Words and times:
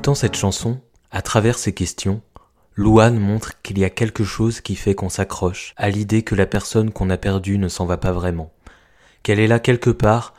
écoutant 0.00 0.14
cette 0.14 0.36
chanson, 0.36 0.80
à 1.10 1.20
travers 1.20 1.58
ces 1.58 1.74
questions, 1.74 2.22
Louane 2.74 3.18
montre 3.18 3.60
qu'il 3.60 3.78
y 3.78 3.84
a 3.84 3.90
quelque 3.90 4.24
chose 4.24 4.62
qui 4.62 4.74
fait 4.74 4.94
qu'on 4.94 5.10
s'accroche 5.10 5.74
à 5.76 5.90
l'idée 5.90 6.22
que 6.22 6.34
la 6.34 6.46
personne 6.46 6.90
qu'on 6.90 7.10
a 7.10 7.18
perdue 7.18 7.58
ne 7.58 7.68
s'en 7.68 7.84
va 7.84 7.98
pas 7.98 8.10
vraiment, 8.10 8.50
qu'elle 9.22 9.38
est 9.38 9.46
là 9.46 9.58
quelque 9.60 9.90
part, 9.90 10.32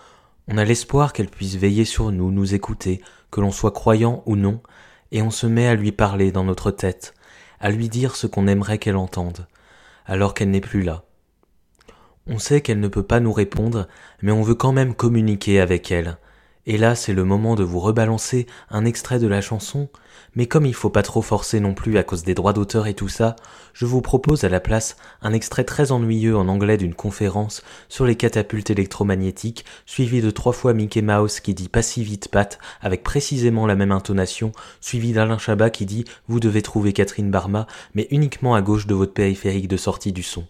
on 0.48 0.58
a 0.58 0.66
l'espoir 0.66 1.14
qu'elle 1.14 1.30
puisse 1.30 1.58
veiller 1.58 1.86
sur 1.86 2.12
nous, 2.12 2.32
nous 2.32 2.56
écouter, 2.56 3.04
que 3.30 3.40
l'on 3.40 3.52
soit 3.52 3.70
croyant 3.70 4.24
ou 4.26 4.36
non, 4.36 4.62
et 5.12 5.22
on 5.22 5.30
se 5.30 5.46
met 5.46 5.68
à 5.68 5.76
lui 5.76 5.92
parler 5.92 6.32
dans 6.32 6.44
notre 6.44 6.72
tête, 6.72 7.14
à 7.60 7.70
lui 7.70 7.88
dire 7.88 8.16
ce 8.16 8.26
qu'on 8.26 8.48
aimerait 8.48 8.80
qu'elle 8.80 8.98
entende, 8.98 9.46
alors 10.08 10.34
qu'elle 10.34 10.50
n'est 10.50 10.60
plus 10.60 10.82
là. 10.82 11.04
On 12.26 12.40
sait 12.40 12.62
qu'elle 12.62 12.80
ne 12.80 12.88
peut 12.88 13.04
pas 13.04 13.20
nous 13.20 13.32
répondre, 13.32 13.88
mais 14.24 14.32
on 14.32 14.42
veut 14.42 14.56
quand 14.56 14.72
même 14.72 14.96
communiquer 14.96 15.62
avec 15.62 15.92
elle, 15.92 16.18
et 16.68 16.78
là, 16.78 16.94
c'est 16.96 17.14
le 17.14 17.24
moment 17.24 17.56
de 17.56 17.64
vous 17.64 17.80
rebalancer 17.80 18.46
un 18.70 18.86
extrait 18.86 19.18
de 19.18 19.28
la 19.28 19.42
chanson, 19.42 19.90
mais 20.36 20.46
comme 20.46 20.66
il 20.66 20.76
faut 20.76 20.90
pas 20.92 21.02
trop 21.02 21.22
forcer 21.22 21.60
non 21.60 21.74
plus 21.74 21.98
à 21.98 22.04
cause 22.04 22.24
des 22.24 22.36
droits 22.36 22.54
d'auteur 22.54 22.86
et 22.86 22.94
tout 22.94 23.10
ça, 23.10 23.36
je 23.74 23.86
vous 23.86 24.02
propose 24.02 24.44
à 24.44 24.50
la 24.50 24.60
place 24.60 24.96
un 25.22 25.34
extrait 25.34 25.64
très 25.64 25.92
ennuyeux 25.92 26.38
en 26.38 26.48
anglais 26.48 26.78
d'une 26.78 26.94
conférence 26.94 27.64
sur 27.90 28.06
les 28.06 28.16
catapultes 28.16 28.70
électromagnétiques, 28.70 29.66
suivi 29.86 30.22
de 30.22 30.30
trois 30.30 30.54
fois 30.54 30.74
Mickey 30.74 31.02
Mouse 31.02 31.40
qui 31.40 31.54
dit 31.54 31.70
pas 31.70 31.82
si 31.82 32.04
vite 32.04 32.30
Pat, 32.30 32.60
avec 32.82 33.02
précisément 33.04 33.66
la 33.66 33.76
même 33.76 33.92
intonation, 33.92 34.52
suivi 34.82 35.14
d'Alain 35.14 35.40
Chabat 35.40 35.72
qui 35.72 35.86
dit 35.86 36.06
vous 36.28 36.40
devez 36.40 36.62
trouver 36.62 36.94
Catherine 36.94 37.32
Barma, 37.32 37.66
mais 37.96 38.08
uniquement 38.12 38.54
à 38.54 38.62
gauche 38.62 38.88
de 38.88 38.94
votre 38.94 39.14
périphérique 39.14 39.68
de 39.68 39.78
sortie 39.78 40.14
du 40.14 40.24
son. 40.24 40.46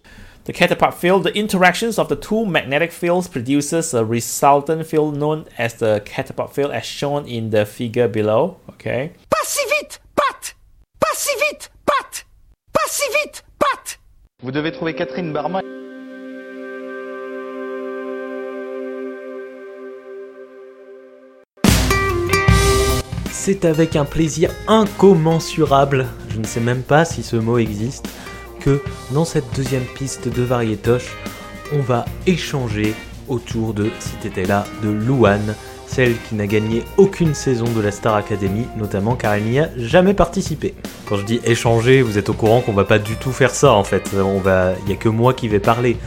The 0.46 0.54
catapult 0.54 0.96
field, 0.96 1.24
the 1.24 1.38
interactions 1.38 2.00
of 2.00 2.10
the 2.10 2.16
two 2.16 2.48
magnetic 2.48 2.92
fields 2.92 3.28
produces 3.28 3.94
a 3.94 4.04
resultant 4.04 4.88
field 4.88 5.16
known 5.16 5.46
as 5.60 5.76
the 5.76 6.02
catapult 6.04 6.56
field 6.56 6.72
as 6.72 6.84
shown 6.84 7.28
in 7.28 7.52
the 7.52 7.64
figure 7.64 8.08
below. 8.08 8.58
Okay? 8.72 9.12
Pas 9.30 9.46
si 9.46 9.62
vite, 9.70 10.00
Pat 10.16 10.56
Pas 11.00 11.14
si 11.14 11.30
vite, 11.38 11.70
Pat 11.86 12.26
Pas 12.74 12.90
si 12.90 13.04
vite, 13.22 13.44
Pat 13.60 14.00
Vous 14.42 14.52
devez 14.52 14.72
trouver 14.72 14.96
Catherine 14.96 15.32
Barma. 15.32 15.62
C'est 23.32 23.66
avec 23.66 23.96
un 23.96 24.06
plaisir 24.06 24.50
incommensurable, 24.68 26.08
je 26.30 26.40
ne 26.40 26.46
sais 26.46 26.60
même 26.60 26.82
pas 26.82 27.06
si 27.06 27.22
ce 27.22 27.36
mot 27.36 27.60
existe, 27.60 28.08
que 28.62 28.82
dans 29.12 29.26
cette 29.26 29.56
deuxième 29.56 29.84
piste 29.84 30.28
de 30.30 30.44
Varietoche, 30.44 31.18
on 31.74 31.82
va 31.82 32.06
échanger 32.28 32.94
autour 33.28 33.74
de 33.74 33.90
Si 34.00 34.12
t'étais 34.22 34.46
là 34.46 34.66
de 34.84 34.90
Louane, 34.90 35.56
celle 35.88 36.16
qui 36.30 36.36
n'a 36.36 36.48
gagné 36.48 36.84
aucune 36.98 37.34
saison 37.34 37.66
de 37.66 37.82
la 37.82 37.92
Star 37.92 38.16
Academy, 38.16 38.66
notamment 38.78 39.16
car 39.16 39.34
elle 39.34 39.44
n'y 39.44 39.60
a 39.60 39.70
jamais 39.78 40.14
participé. 40.14 40.74
Quand 41.08 41.18
je 41.18 41.26
dis 41.26 41.42
échanger, 41.44 42.02
vous 42.02 42.18
êtes 42.18 42.30
au 42.30 42.34
courant 42.34 42.62
qu'on 42.62 42.74
va 42.74 42.86
pas 42.86 43.00
du 43.00 43.16
tout 43.16 43.32
faire 43.32 43.54
ça 43.54 43.74
en 43.74 43.84
fait. 43.84 44.10
Il 44.14 44.90
y 44.90 44.94
a 44.94 44.96
que 44.96 45.10
moi 45.10 45.34
qui 45.34 45.48
vais 45.48 45.60
parler. 45.60 45.98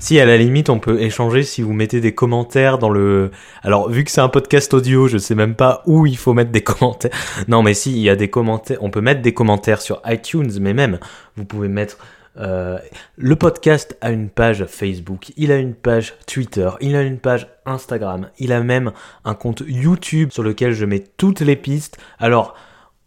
Si 0.00 0.18
à 0.18 0.24
la 0.24 0.38
limite 0.38 0.70
on 0.70 0.78
peut 0.78 0.98
échanger 1.02 1.42
si 1.42 1.60
vous 1.60 1.74
mettez 1.74 2.00
des 2.00 2.14
commentaires 2.14 2.78
dans 2.78 2.88
le. 2.88 3.30
Alors 3.62 3.90
vu 3.90 4.02
que 4.02 4.10
c'est 4.10 4.22
un 4.22 4.30
podcast 4.30 4.72
audio, 4.72 5.08
je 5.08 5.18
sais 5.18 5.34
même 5.34 5.54
pas 5.54 5.82
où 5.84 6.06
il 6.06 6.16
faut 6.16 6.32
mettre 6.32 6.50
des 6.50 6.62
commentaires. 6.64 7.10
Non 7.48 7.62
mais 7.62 7.74
si 7.74 7.92
il 7.92 7.98
y 7.98 8.08
a 8.08 8.16
des 8.16 8.30
commentaires, 8.30 8.78
on 8.80 8.90
peut 8.90 9.02
mettre 9.02 9.20
des 9.20 9.34
commentaires 9.34 9.82
sur 9.82 10.00
iTunes, 10.06 10.50
mais 10.58 10.72
même 10.72 10.98
vous 11.36 11.44
pouvez 11.44 11.68
mettre. 11.68 11.98
Euh, 12.38 12.78
le 13.16 13.36
podcast 13.36 13.98
a 14.00 14.10
une 14.10 14.30
page 14.30 14.64
Facebook, 14.64 15.32
il 15.36 15.52
a 15.52 15.56
une 15.56 15.74
page 15.74 16.14
Twitter, 16.26 16.70
il 16.80 16.96
a 16.96 17.02
une 17.02 17.18
page 17.18 17.48
Instagram, 17.66 18.30
il 18.38 18.52
a 18.52 18.62
même 18.62 18.92
un 19.26 19.34
compte 19.34 19.62
YouTube 19.66 20.30
sur 20.32 20.42
lequel 20.42 20.72
je 20.72 20.86
mets 20.86 21.04
toutes 21.18 21.40
les 21.40 21.56
pistes. 21.56 21.98
Alors, 22.18 22.54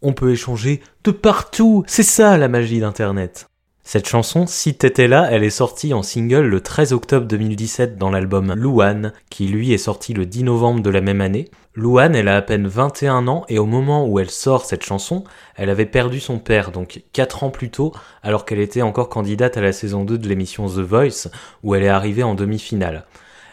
on 0.00 0.12
peut 0.12 0.30
échanger 0.30 0.80
de 1.02 1.10
partout. 1.10 1.82
C'est 1.88 2.02
ça 2.04 2.36
la 2.36 2.48
magie 2.48 2.78
d'Internet. 2.78 3.48
Cette 3.86 4.08
chanson, 4.08 4.46
Si 4.46 4.74
t'étais 4.74 5.08
là, 5.08 5.28
elle 5.30 5.44
est 5.44 5.50
sortie 5.50 5.92
en 5.92 6.02
single 6.02 6.46
le 6.46 6.62
13 6.62 6.94
octobre 6.94 7.26
2017 7.26 7.98
dans 7.98 8.10
l'album 8.10 8.54
Louane, 8.54 9.12
qui 9.28 9.46
lui 9.46 9.74
est 9.74 9.78
sorti 9.78 10.14
le 10.14 10.24
10 10.24 10.44
novembre 10.44 10.80
de 10.80 10.88
la 10.88 11.02
même 11.02 11.20
année. 11.20 11.50
Louane, 11.74 12.16
elle 12.16 12.28
a 12.28 12.36
à 12.36 12.42
peine 12.42 12.66
21 12.66 13.28
ans 13.28 13.44
et 13.50 13.58
au 13.58 13.66
moment 13.66 14.06
où 14.08 14.18
elle 14.18 14.30
sort 14.30 14.64
cette 14.64 14.84
chanson, 14.84 15.22
elle 15.54 15.68
avait 15.68 15.84
perdu 15.84 16.18
son 16.18 16.38
père, 16.38 16.72
donc 16.72 17.02
4 17.12 17.44
ans 17.44 17.50
plus 17.50 17.70
tôt, 17.70 17.92
alors 18.22 18.46
qu'elle 18.46 18.58
était 18.58 18.80
encore 18.80 19.10
candidate 19.10 19.58
à 19.58 19.60
la 19.60 19.72
saison 19.72 20.04
2 20.04 20.16
de 20.16 20.28
l'émission 20.28 20.66
The 20.66 20.78
Voice, 20.78 21.28
où 21.62 21.74
elle 21.74 21.82
est 21.82 21.88
arrivée 21.88 22.22
en 22.22 22.34
demi-finale. 22.34 23.04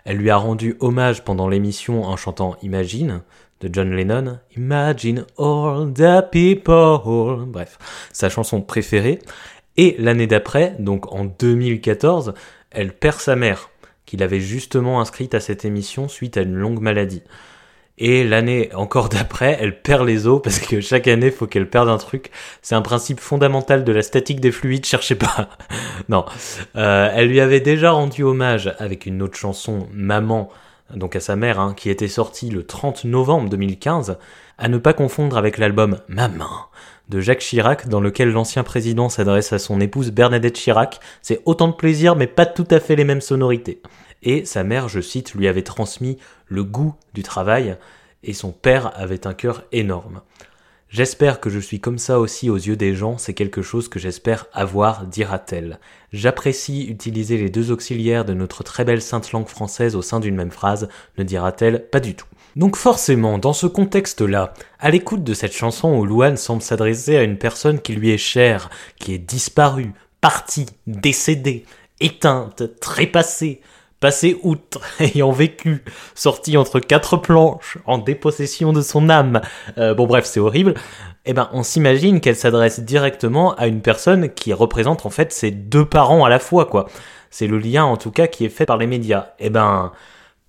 Elle 0.05 0.17
lui 0.17 0.29
a 0.29 0.37
rendu 0.37 0.77
hommage 0.79 1.25
pendant 1.25 1.49
l'émission 1.49 2.05
en 2.05 2.15
chantant 2.15 2.55
Imagine, 2.63 3.21
de 3.61 3.69
John 3.71 3.91
Lennon, 3.91 4.39
Imagine 4.57 5.25
all 5.37 5.93
the 5.93 6.29
people, 6.31 7.45
bref, 7.47 7.77
sa 8.11 8.29
chanson 8.29 8.61
préférée. 8.61 9.19
Et 9.77 9.95
l'année 9.99 10.27
d'après, 10.27 10.75
donc 10.79 11.11
en 11.13 11.25
2014, 11.25 12.33
elle 12.71 12.93
perd 12.93 13.19
sa 13.19 13.35
mère, 13.35 13.69
qu'il 14.05 14.23
avait 14.23 14.39
justement 14.39 14.99
inscrite 14.99 15.33
à 15.33 15.39
cette 15.39 15.65
émission 15.65 16.07
suite 16.07 16.37
à 16.37 16.41
une 16.41 16.55
longue 16.55 16.81
maladie. 16.81 17.23
Et 17.97 18.23
l'année 18.23 18.69
encore 18.73 19.09
d'après, 19.09 19.57
elle 19.61 19.81
perd 19.81 20.07
les 20.07 20.25
os 20.25 20.41
parce 20.41 20.59
que 20.59 20.81
chaque 20.81 21.07
année, 21.07 21.29
faut 21.29 21.45
qu'elle 21.45 21.69
perde 21.69 21.87
un 21.87 21.97
truc. 21.97 22.31
C'est 22.61 22.75
un 22.75 22.81
principe 22.81 23.19
fondamental 23.19 23.83
de 23.83 23.91
la 23.91 24.01
statique 24.01 24.39
des 24.39 24.51
fluides, 24.51 24.85
cherchez 24.85 25.15
pas. 25.15 25.49
non. 26.09 26.25
Euh, 26.75 27.11
elle 27.13 27.27
lui 27.27 27.39
avait 27.39 27.59
déjà 27.59 27.91
rendu 27.91 28.23
hommage 28.23 28.73
avec 28.79 29.05
une 29.05 29.21
autre 29.21 29.37
chanson, 29.37 29.87
Maman, 29.93 30.49
donc 30.95 31.15
à 31.15 31.19
sa 31.19 31.35
mère, 31.35 31.59
hein, 31.59 31.73
qui 31.77 31.89
était 31.89 32.07
sortie 32.07 32.49
le 32.49 32.65
30 32.65 33.05
novembre 33.05 33.49
2015, 33.49 34.17
à 34.57 34.67
ne 34.67 34.77
pas 34.77 34.93
confondre 34.93 35.37
avec 35.37 35.57
l'album 35.57 35.99
Maman 36.07 36.49
de 37.11 37.19
Jacques 37.19 37.39
Chirac, 37.39 37.89
dans 37.89 37.99
lequel 37.99 38.31
l'ancien 38.31 38.63
président 38.63 39.09
s'adresse 39.09 39.51
à 39.51 39.59
son 39.59 39.81
épouse 39.81 40.11
Bernadette 40.11 40.55
Chirac. 40.55 41.01
C'est 41.22 41.41
autant 41.45 41.67
de 41.67 41.73
plaisir, 41.73 42.16
mais 42.16 42.25
pas 42.25 42.45
tout 42.45 42.67
à 42.72 42.79
fait 42.79 42.95
les 42.95 43.03
mêmes 43.03 43.22
sonorités. 43.22 43.81
Et 44.23 44.45
sa 44.45 44.63
mère, 44.63 44.88
je 44.88 45.01
cite, 45.01 45.33
lui 45.33 45.49
avait 45.49 45.61
transmis 45.61 46.17
le 46.47 46.63
goût 46.63 46.95
du 47.13 47.22
travail, 47.22 47.75
et 48.23 48.33
son 48.33 48.51
père 48.53 48.97
avait 48.97 49.27
un 49.27 49.33
cœur 49.33 49.63
énorme. 49.73 50.22
J'espère 50.91 51.40
que 51.40 51.50
je 51.50 51.59
suis 51.59 51.79
comme 51.79 51.97
ça 51.97 52.19
aussi 52.19 52.50
aux 52.50 52.57
yeux 52.57 52.75
des 52.75 52.96
gens, 52.96 53.18
c'est 53.18 53.34
quelque 53.34 53.62
chose 53.62 53.88
que 53.88 53.97
j'espère 53.97 54.47
avoir, 54.52 55.06
dira-t-elle. 55.06 55.79
J'apprécie 56.12 56.84
utiliser 56.84 57.38
les 57.38 57.50
deux 57.50 57.72
auxiliaires 57.72 58.25
de 58.25 58.34
notre 58.34 58.62
très 58.62 58.84
belle 58.84 59.02
sainte 59.02 59.31
langue 59.31 59.47
française 59.47 59.96
au 59.96 60.02
sein 60.02 60.19
d'une 60.19 60.35
même 60.35 60.52
phrase, 60.52 60.90
ne 61.18 61.24
dira-t-elle 61.24 61.88
pas 61.88 62.02
du 62.02 62.13
tout. 62.13 62.28
Donc 62.57 62.75
forcément, 62.75 63.38
dans 63.38 63.53
ce 63.53 63.68
contexte-là, 63.68 64.53
à 64.81 64.90
l'écoute 64.90 65.24
de 65.24 65.34
cette 65.34 65.56
chanson 65.56 65.97
où 65.97 66.06
Louane 66.06 66.35
semble 66.35 66.62
s'adresser 66.62 67.16
à 67.16 67.23
une 67.23 67.38
personne 67.38 67.79
qui 67.79 67.94
lui 67.94 68.09
est 68.09 68.18
chère, 68.18 68.69
qui 69.00 69.13
est 69.13 69.18
disparue, 69.18 69.94
partie, 70.19 70.66
décédée, 70.88 71.63
éteinte, 72.02 72.63
trépassée, 72.81 73.62
passée 74.01 74.38
outre, 74.44 74.81
ayant 75.00 75.31
vécu, 75.31 75.85
sortie 76.13 76.57
entre 76.57 76.81
quatre 76.81 77.16
planches, 77.16 77.78
en 77.85 78.00
dépossession 78.00 78.73
de 78.73 78.81
son 78.81 79.09
âme, 79.09 79.39
euh, 79.78 79.94
bon 79.94 80.07
bref, 80.07 80.25
c'est 80.25 80.41
horrible, 80.41 80.73
eh 81.25 81.34
ben 81.34 81.50
on 81.53 81.63
s'imagine 81.63 82.19
qu'elle 82.19 82.35
s'adresse 82.35 82.81
directement 82.81 83.56
à 83.56 83.67
une 83.67 83.81
personne 83.81 84.29
qui 84.29 84.51
représente 84.51 85.06
en 85.06 85.09
fait 85.09 85.31
ses 85.31 85.51
deux 85.51 85.85
parents 85.85 86.25
à 86.25 86.29
la 86.29 86.40
fois, 86.40 86.66
quoi. 86.66 86.90
C'est 87.29 87.47
le 87.47 87.59
lien 87.59 87.85
en 87.85 87.96
tout 87.96 88.11
cas 88.11 88.28
qui 88.28 88.43
est 88.43 88.49
fait 88.49 88.66
par 88.66 88.78
les 88.78 88.87
médias. 88.87 89.28
Eh 89.40 89.49
ben, 89.49 89.93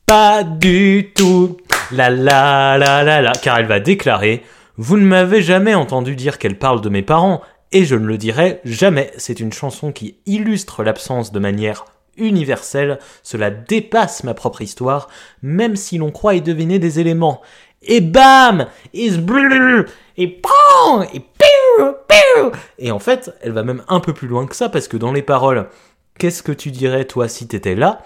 pas 0.07 0.43
du 0.43 1.13
tout. 1.15 1.59
La 1.93 2.11
la 2.11 2.77
la 2.79 3.05
la 3.05 3.23
la. 3.23 3.33
Car 3.33 3.59
elle 3.59 3.67
va 3.67 3.79
déclarer 3.79 4.43
Vous 4.79 4.97
ne 4.97 5.05
m'avez 5.05 5.43
jamais 5.43 5.75
entendu 5.75 6.17
dire 6.17 6.39
qu'elle 6.39 6.59
parle 6.59 6.81
de 6.81 6.89
mes 6.89 7.03
parents, 7.03 7.43
et 7.71 7.85
je 7.85 7.95
ne 7.95 8.07
le 8.07 8.19
dirai 8.19 8.61
jamais. 8.65 9.13
C'est 9.17 9.41
une 9.41 9.53
chanson 9.53 9.93
qui 9.93 10.17
illustre 10.27 10.83
l'absence 10.83 11.33
de 11.33 11.39
manière 11.39 11.85
universelle. 12.17 12.99
Cela 13.23 13.51
dépasse 13.51 14.25
ma 14.25 14.35
propre 14.35 14.63
histoire, 14.63 15.09
même 15.43 15.77
si 15.77 15.99
l'on 15.99 16.11
croit 16.11 16.35
y 16.35 16.43
deviner 16.43 16.79
des 16.79 17.01
éléments. 17.01 17.41
Et 17.83 18.01
bam! 18.01 18.67
Is 18.93 19.19
et 20.17 20.29
PAM 20.29 21.07
et 21.13 21.21
et 22.79 22.91
en 22.91 22.99
fait, 22.99 23.33
elle 23.41 23.53
va 23.53 23.63
même 23.63 23.83
un 23.89 24.01
peu 24.01 24.13
plus 24.13 24.29
loin 24.29 24.47
que 24.47 24.57
ça 24.57 24.69
parce 24.69 24.89
que 24.89 24.97
dans 24.97 25.13
les 25.13 25.23
paroles, 25.23 25.69
qu'est-ce 26.19 26.43
que 26.43 26.53
tu 26.53 26.71
dirais 26.71 27.05
toi 27.05 27.29
si 27.29 27.47
t'étais 27.47 27.75
là? 27.75 28.03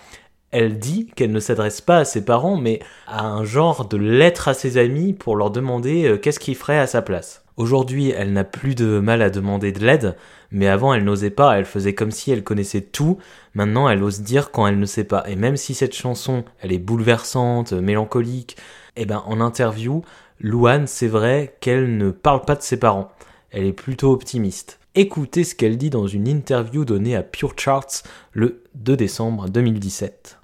Elle 0.50 0.78
dit 0.78 1.10
qu'elle 1.14 1.32
ne 1.32 1.40
s'adresse 1.40 1.80
pas 1.80 1.98
à 1.98 2.04
ses 2.04 2.24
parents, 2.24 2.56
mais 2.56 2.80
à 3.06 3.26
un 3.26 3.44
genre 3.44 3.86
de 3.86 3.96
lettre 3.96 4.48
à 4.48 4.54
ses 4.54 4.78
amis 4.78 5.12
pour 5.12 5.36
leur 5.36 5.50
demander 5.50 6.06
euh, 6.06 6.16
qu'est-ce 6.16 6.38
qu'ils 6.38 6.54
feraient 6.54 6.78
à 6.78 6.86
sa 6.86 7.02
place. 7.02 7.44
Aujourd'hui, 7.56 8.10
elle 8.10 8.32
n'a 8.32 8.44
plus 8.44 8.74
de 8.74 9.00
mal 9.00 9.22
à 9.22 9.30
demander 9.30 9.72
de 9.72 9.84
l'aide, 9.84 10.16
mais 10.50 10.68
avant 10.68 10.94
elle 10.94 11.04
n'osait 11.04 11.30
pas, 11.30 11.58
elle 11.58 11.64
faisait 11.64 11.94
comme 11.94 12.10
si 12.10 12.30
elle 12.30 12.44
connaissait 12.44 12.80
tout, 12.80 13.18
maintenant 13.54 13.88
elle 13.88 14.02
ose 14.02 14.20
dire 14.20 14.50
quand 14.50 14.66
elle 14.66 14.78
ne 14.78 14.86
sait 14.86 15.04
pas. 15.04 15.24
Et 15.28 15.36
même 15.36 15.56
si 15.56 15.74
cette 15.74 15.94
chanson, 15.94 16.44
elle 16.60 16.72
est 16.72 16.78
bouleversante, 16.78 17.72
mélancolique, 17.72 18.56
eh 18.96 19.04
ben 19.04 19.22
en 19.26 19.40
interview, 19.40 20.02
Louane, 20.40 20.86
c'est 20.86 21.08
vrai 21.08 21.56
qu'elle 21.60 21.96
ne 21.96 22.10
parle 22.10 22.42
pas 22.42 22.56
de 22.56 22.62
ses 22.62 22.78
parents. 22.78 23.10
Elle 23.50 23.64
est 23.64 23.72
plutôt 23.72 24.12
optimiste. 24.12 24.78
Écoutez 24.94 25.44
ce 25.44 25.54
qu'elle 25.54 25.76
dit 25.76 25.90
dans 25.90 26.06
une 26.06 26.28
interview 26.28 26.84
donnée 26.84 27.16
à 27.16 27.22
Pure 27.22 27.54
Charts 27.56 28.02
le 28.32 28.62
2 28.74 28.96
décembre 28.96 29.48
2017. 29.48 30.38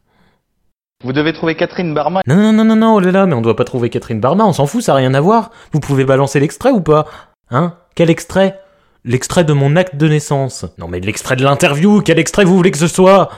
Vous 1.05 1.13
devez 1.13 1.33
trouver 1.33 1.57
Catherine 1.57 1.95
Barma. 1.95 2.23
Non, 2.27 2.37
non, 2.37 2.53
non, 2.53 2.65
non, 2.65 2.77
non, 2.77 2.95
oh 2.95 3.01
là 3.01 3.11
là, 3.11 3.27
mais 3.27 3.35
on 3.35 3.41
doit 3.41 3.57
pas 3.57 3.65
trouver 3.65 3.91
Catherine 3.91 4.21
Barma, 4.21 4.45
on 4.45 4.53
s'en 4.53 4.67
fout, 4.67 4.83
ça 4.83 4.93
a 4.93 4.97
rien 4.97 5.15
à 5.15 5.21
voir. 5.21 5.51
Vous 5.73 5.81
pouvez 5.81 6.05
balancer 6.05 6.39
l'extrait 6.39 6.71
ou 6.71 6.81
pas? 6.81 7.07
Hein? 7.51 7.77
Quel 7.95 8.09
extrait? 8.09 8.62
L'extrait 9.05 9.43
de 9.43 9.53
mon 9.53 9.75
acte 9.75 9.97
de 9.97 10.09
naissance. 10.09 10.65
Non 10.79 10.87
mais 10.87 11.01
l'extrait 11.01 11.35
de 11.35 11.43
l'interview, 11.43 12.03
quel 12.03 12.21
extrait 12.21 12.45
vous 12.45 12.55
voulez 12.55 12.71
que 12.71 12.79
ce 12.79 12.87
soit? 12.87 13.31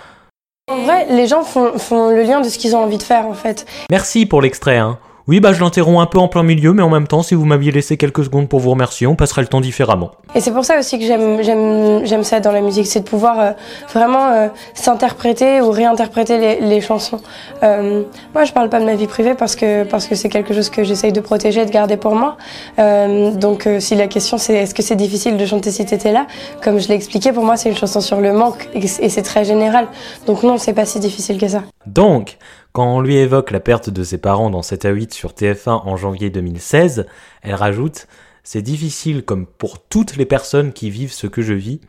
En 0.71 0.83
vrai, 0.85 1.07
les 1.11 1.27
gens 1.27 1.43
font, 1.43 1.79
font 1.79 2.11
le 2.11 2.23
lien 2.23 2.41
de 2.41 2.49
ce 2.49 2.59
qu'ils 2.59 2.77
ont 2.77 2.85
envie 2.85 2.99
de 2.99 3.03
faire 3.03 3.27
en 3.27 3.35
fait. 3.35 3.67
Merci 3.91 4.27
pour 4.27 4.43
l'extrait, 4.43 4.77
hein. 4.77 4.99
Oui, 5.27 5.41
bah 5.41 5.55
je 5.55 5.61
l'interromps 5.61 6.03
un 6.03 6.07
peu 6.07 6.19
en 6.19 6.29
plein 6.29 6.43
milieu, 6.43 6.75
mais 6.75 6.83
en 6.83 6.91
même 6.91 7.07
temps, 7.07 7.23
si 7.23 7.35
vous 7.35 7.47
m'aviez 7.47 7.73
laissé 7.73 7.97
quelques 7.97 8.25
secondes 8.25 8.47
pour 8.47 8.61
vous 8.61 8.71
remercier, 8.71 9.07
on 9.07 9.17
passerait 9.17 9.41
le 9.41 9.49
temps 9.49 9.63
différemment. 9.63 10.11
Et 10.35 10.41
c'est 10.41 10.51
pour 10.51 10.67
ça 10.67 10.79
aussi 10.79 10.99
que 10.99 11.07
j'aime 11.07 11.43
j'aime 11.43 12.05
j'aime 12.05 12.25
ça 12.25 12.41
dans 12.41 12.53
la 12.53 12.61
musique, 12.61 12.87
c'est 12.87 13.01
de 13.01 13.09
pouvoir 13.09 13.41
euh, 13.41 13.51
vraiment 13.95 14.33
euh, 14.33 14.49
s'interpréter 14.75 15.63
ou 15.63 15.71
réinterpréter 15.71 16.37
les, 16.37 16.61
les 16.61 16.83
chansons. 16.83 17.21
Euh, 17.63 18.03
moi, 18.35 18.45
je 18.45 18.53
parle 18.53 18.69
pas 18.69 18.81
de 18.81 18.85
ma 18.85 18.97
vie 18.97 19.07
privée 19.07 19.35
parce 19.35 19.57
que 19.57 19.85
parce 19.85 20.07
que 20.07 20.15
c'est 20.15 20.29
quelque 20.29 20.53
chose 20.53 20.69
que 20.69 20.85
j'essaye 20.85 21.13
de 21.13 21.21
protéger, 21.21 21.63
et 21.63 21.67
de 21.67 21.71
garder 21.71 21.97
pour 21.97 22.15
moi. 22.15 22.37
Euh, 22.79 23.31
donc, 23.31 23.67
si 23.79 23.95
la 23.95 24.09
question 24.09 24.37
c'est 24.37 24.55
est-ce 24.55 24.75
que 24.75 24.83
c'est 24.83 24.97
difficile 24.97 25.39
de 25.39 25.47
chanter 25.47 25.71
si 25.71 25.87
t'étais 25.87 26.13
là, 26.13 26.27
comme 26.63 26.79
je 26.79 26.89
l'ai 26.89 26.97
expliqué, 26.97 27.33
pour 27.33 27.45
moi 27.45 27.57
c'est 27.57 27.71
une 27.71 27.77
chanson 27.77 28.03
sur 28.03 28.21
le 28.21 28.35
manque 28.35 28.69
et, 28.75 28.81
et 28.81 29.09
c'est 29.09 29.23
très 29.23 29.47
général. 29.47 29.87
Donc 30.27 30.43
non, 30.43 30.59
c'est 30.59 30.75
pas 30.75 30.85
si 30.85 31.01
difficile 31.01 31.39
que 31.39 31.49
ça. 31.49 31.63
Donc, 31.87 32.37
quand 32.75 32.97
on 32.97 33.01
lui 33.01 33.17
évoque 33.17 33.53
la 33.53 33.61
perte 33.61 33.89
de 33.89 34.03
ses 34.03 34.19
parents 34.19 34.51
dans 34.51 34.63
7 34.63 34.85
à 34.85 34.91
8 34.91 35.15
sur 35.15 35.31
TF1 35.31 35.71
en 35.71 35.97
janvier 35.97 36.29
2016, 36.29 37.07
elle 37.43 37.55
rajoute 37.55 38.09
C'est 38.43 38.63
difficile 38.63 39.25
comme 39.25 39.47
pour 39.47 39.79
toutes 39.81 40.17
les 40.17 40.27
personnes 40.27 40.73
qui 40.73 40.91
vivent 40.91 41.13
ce 41.13 41.29
que 41.29 41.41
je 41.41 41.55
vis. 41.55 41.81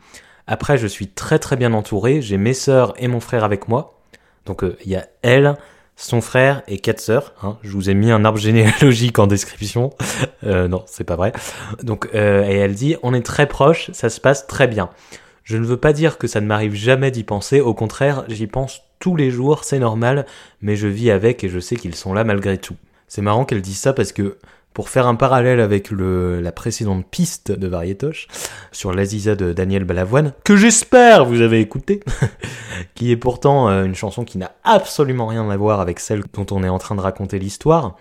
Après, 0.46 0.78
je 0.78 0.86
suis 0.86 1.08
très 1.08 1.40
très 1.40 1.56
bien 1.56 1.72
entouré, 1.72 2.22
j'ai 2.22 2.36
mes 2.36 2.54
sœurs 2.54 2.94
et 2.98 3.08
mon 3.08 3.18
frère 3.18 3.42
avec 3.42 3.66
moi. 3.66 3.98
Donc 4.44 4.62
euh, 4.62 4.76
il 4.84 4.92
y 4.92 4.94
a 4.94 5.08
elle, 5.22 5.56
son 5.96 6.20
frère 6.20 6.62
et 6.68 6.78
quatre 6.78 7.00
sœurs. 7.00 7.34
hein. 7.42 7.58
Je 7.62 7.72
vous 7.72 7.90
ai 7.90 7.94
mis 7.94 8.12
un 8.12 8.24
arbre 8.24 8.38
généalogique 8.48 9.18
en 9.18 9.26
description. 9.26 9.90
Euh, 10.44 10.68
non, 10.68 10.84
c'est 10.86 11.02
pas 11.02 11.16
vrai. 11.16 11.32
Donc 11.82 12.08
euh, 12.14 12.44
et 12.44 12.54
elle 12.54 12.74
dit 12.76 12.94
on 13.02 13.12
est 13.12 13.26
très 13.26 13.48
proches, 13.48 13.90
ça 13.90 14.08
se 14.08 14.20
passe 14.20 14.46
très 14.46 14.68
bien. 14.68 14.88
Je 15.46 15.56
ne 15.56 15.64
veux 15.64 15.76
pas 15.76 15.92
dire 15.92 16.18
que 16.18 16.26
ça 16.26 16.40
ne 16.40 16.46
m'arrive 16.46 16.74
jamais 16.74 17.12
d'y 17.12 17.22
penser, 17.22 17.60
au 17.60 17.72
contraire, 17.72 18.24
j'y 18.26 18.48
pense 18.48 18.82
tous 18.98 19.14
les 19.14 19.30
jours, 19.30 19.62
c'est 19.62 19.78
normal, 19.78 20.26
mais 20.60 20.74
je 20.74 20.88
vis 20.88 21.12
avec 21.12 21.44
et 21.44 21.48
je 21.48 21.60
sais 21.60 21.76
qu'ils 21.76 21.94
sont 21.94 22.12
là 22.12 22.24
malgré 22.24 22.58
tout. 22.58 22.74
C'est 23.06 23.22
marrant 23.22 23.44
qu'elle 23.44 23.62
dise 23.62 23.78
ça 23.78 23.92
parce 23.92 24.10
que 24.10 24.38
pour 24.74 24.88
faire 24.88 25.06
un 25.06 25.14
parallèle 25.14 25.60
avec 25.60 25.92
la 25.92 26.50
précédente 26.50 27.06
piste 27.08 27.52
de 27.52 27.68
Varietoche 27.68 28.26
sur 28.72 28.92
l'Aziza 28.92 29.36
de 29.36 29.52
Daniel 29.52 29.84
Balavoine, 29.84 30.32
que 30.42 30.56
j'espère 30.56 31.24
vous 31.24 31.40
avez 31.42 31.60
écouté, 31.60 32.00
qui 32.96 33.12
est 33.12 33.16
pourtant 33.16 33.68
euh, 33.68 33.84
une 33.84 33.94
chanson 33.94 34.24
qui 34.24 34.38
n'a 34.38 34.50
absolument 34.64 35.28
rien 35.28 35.48
à 35.48 35.56
voir 35.56 35.78
avec 35.78 36.00
celle 36.00 36.24
dont 36.34 36.46
on 36.50 36.64
est 36.64 36.68
en 36.68 36.78
train 36.78 36.96
de 36.96 37.00
raconter 37.00 37.38
l'histoire, 37.38 37.96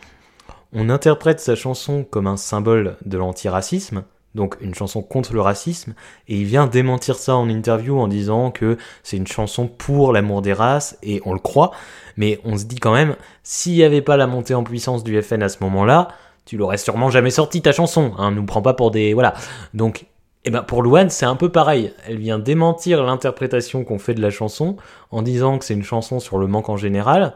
on 0.73 0.89
interprète 0.89 1.39
sa 1.39 1.53
chanson 1.53 2.03
comme 2.09 2.25
un 2.25 2.37
symbole 2.37 2.97
de 3.05 3.19
l'antiracisme, 3.19 4.03
donc 4.35 4.57
une 4.61 4.75
chanson 4.75 5.01
contre 5.01 5.33
le 5.33 5.41
racisme, 5.41 5.95
et 6.27 6.35
il 6.35 6.45
vient 6.45 6.67
démentir 6.67 7.15
ça 7.15 7.35
en 7.35 7.49
interview 7.49 7.99
en 7.99 8.07
disant 8.07 8.51
que 8.51 8.77
c'est 9.01 9.17
une 9.17 9.27
chanson 9.27 9.67
pour 9.67 10.13
l'amour 10.13 10.41
des 10.41 10.53
races, 10.53 10.97
et 11.01 11.21
on 11.25 11.33
le 11.33 11.39
croit, 11.39 11.71
mais 12.17 12.39
on 12.43 12.57
se 12.57 12.65
dit 12.65 12.77
quand 12.77 12.93
même, 12.93 13.15
s'il 13.41 13.73
n'y 13.73 13.83
avait 13.83 14.01
pas 14.01 14.17
la 14.17 14.27
montée 14.27 14.53
en 14.53 14.63
puissance 14.63 15.03
du 15.03 15.19
FN 15.21 15.41
à 15.41 15.49
ce 15.49 15.57
moment-là, 15.61 16.09
tu 16.45 16.57
l'aurais 16.57 16.77
sûrement 16.77 17.09
jamais 17.09 17.31
sorti 17.31 17.61
ta 17.61 17.71
chanson, 17.71 18.13
hein, 18.17 18.31
nous 18.31 18.45
prends 18.45 18.61
pas 18.61 18.75
pour 18.75 18.91
des... 18.91 19.15
Voilà. 19.15 19.33
Donc, 19.73 20.05
eh 20.43 20.51
ben 20.51 20.61
pour 20.61 20.83
Louane, 20.83 21.09
c'est 21.09 21.25
un 21.25 21.35
peu 21.35 21.49
pareil. 21.49 21.91
Elle 22.07 22.19
vient 22.19 22.37
démentir 22.37 23.03
l'interprétation 23.03 23.83
qu'on 23.83 23.97
fait 23.97 24.13
de 24.13 24.21
la 24.21 24.29
chanson 24.29 24.77
en 25.09 25.23
disant 25.23 25.57
que 25.57 25.65
c'est 25.65 25.73
une 25.73 25.83
chanson 25.83 26.19
sur 26.19 26.37
le 26.37 26.45
manque 26.45 26.69
en 26.69 26.77
général, 26.77 27.33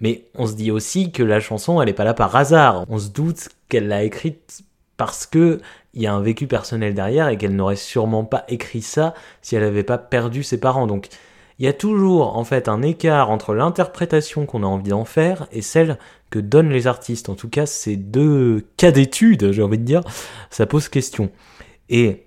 mais 0.00 0.26
on 0.34 0.46
se 0.46 0.52
dit 0.52 0.70
aussi 0.70 1.10
que 1.10 1.22
la 1.22 1.40
chanson, 1.40 1.80
elle 1.80 1.88
est 1.88 1.94
pas 1.94 2.04
là 2.04 2.12
par 2.12 2.36
hasard. 2.36 2.84
On 2.90 2.98
se 2.98 3.08
doute 3.08 3.48
qu'elle 3.70 3.88
l'a 3.88 4.02
écrite 4.02 4.62
parce 4.98 5.24
que 5.24 5.60
il 5.94 6.02
y 6.02 6.06
a 6.06 6.14
un 6.14 6.20
vécu 6.20 6.46
personnel 6.46 6.94
derrière 6.94 7.28
et 7.28 7.36
qu'elle 7.36 7.56
n'aurait 7.56 7.76
sûrement 7.76 8.24
pas 8.24 8.44
écrit 8.48 8.82
ça 8.82 9.14
si 9.42 9.56
elle 9.56 9.62
n'avait 9.62 9.82
pas 9.82 9.98
perdu 9.98 10.42
ses 10.42 10.60
parents. 10.60 10.86
Donc 10.86 11.08
il 11.58 11.66
y 11.66 11.68
a 11.68 11.72
toujours 11.72 12.36
en 12.36 12.44
fait 12.44 12.68
un 12.68 12.80
écart 12.82 13.30
entre 13.30 13.54
l'interprétation 13.54 14.46
qu'on 14.46 14.62
a 14.62 14.66
envie 14.66 14.90
d'en 14.90 15.04
faire 15.04 15.46
et 15.52 15.62
celle 15.62 15.98
que 16.30 16.38
donnent 16.38 16.70
les 16.70 16.86
artistes. 16.86 17.28
En 17.28 17.34
tout 17.34 17.48
cas, 17.48 17.66
ces 17.66 17.96
deux 17.96 18.66
cas 18.76 18.92
d'étude, 18.92 19.52
j'ai 19.52 19.62
envie 19.62 19.78
de 19.78 19.84
dire, 19.84 20.02
ça 20.48 20.64
pose 20.64 20.88
question. 20.88 21.30
Et 21.90 22.26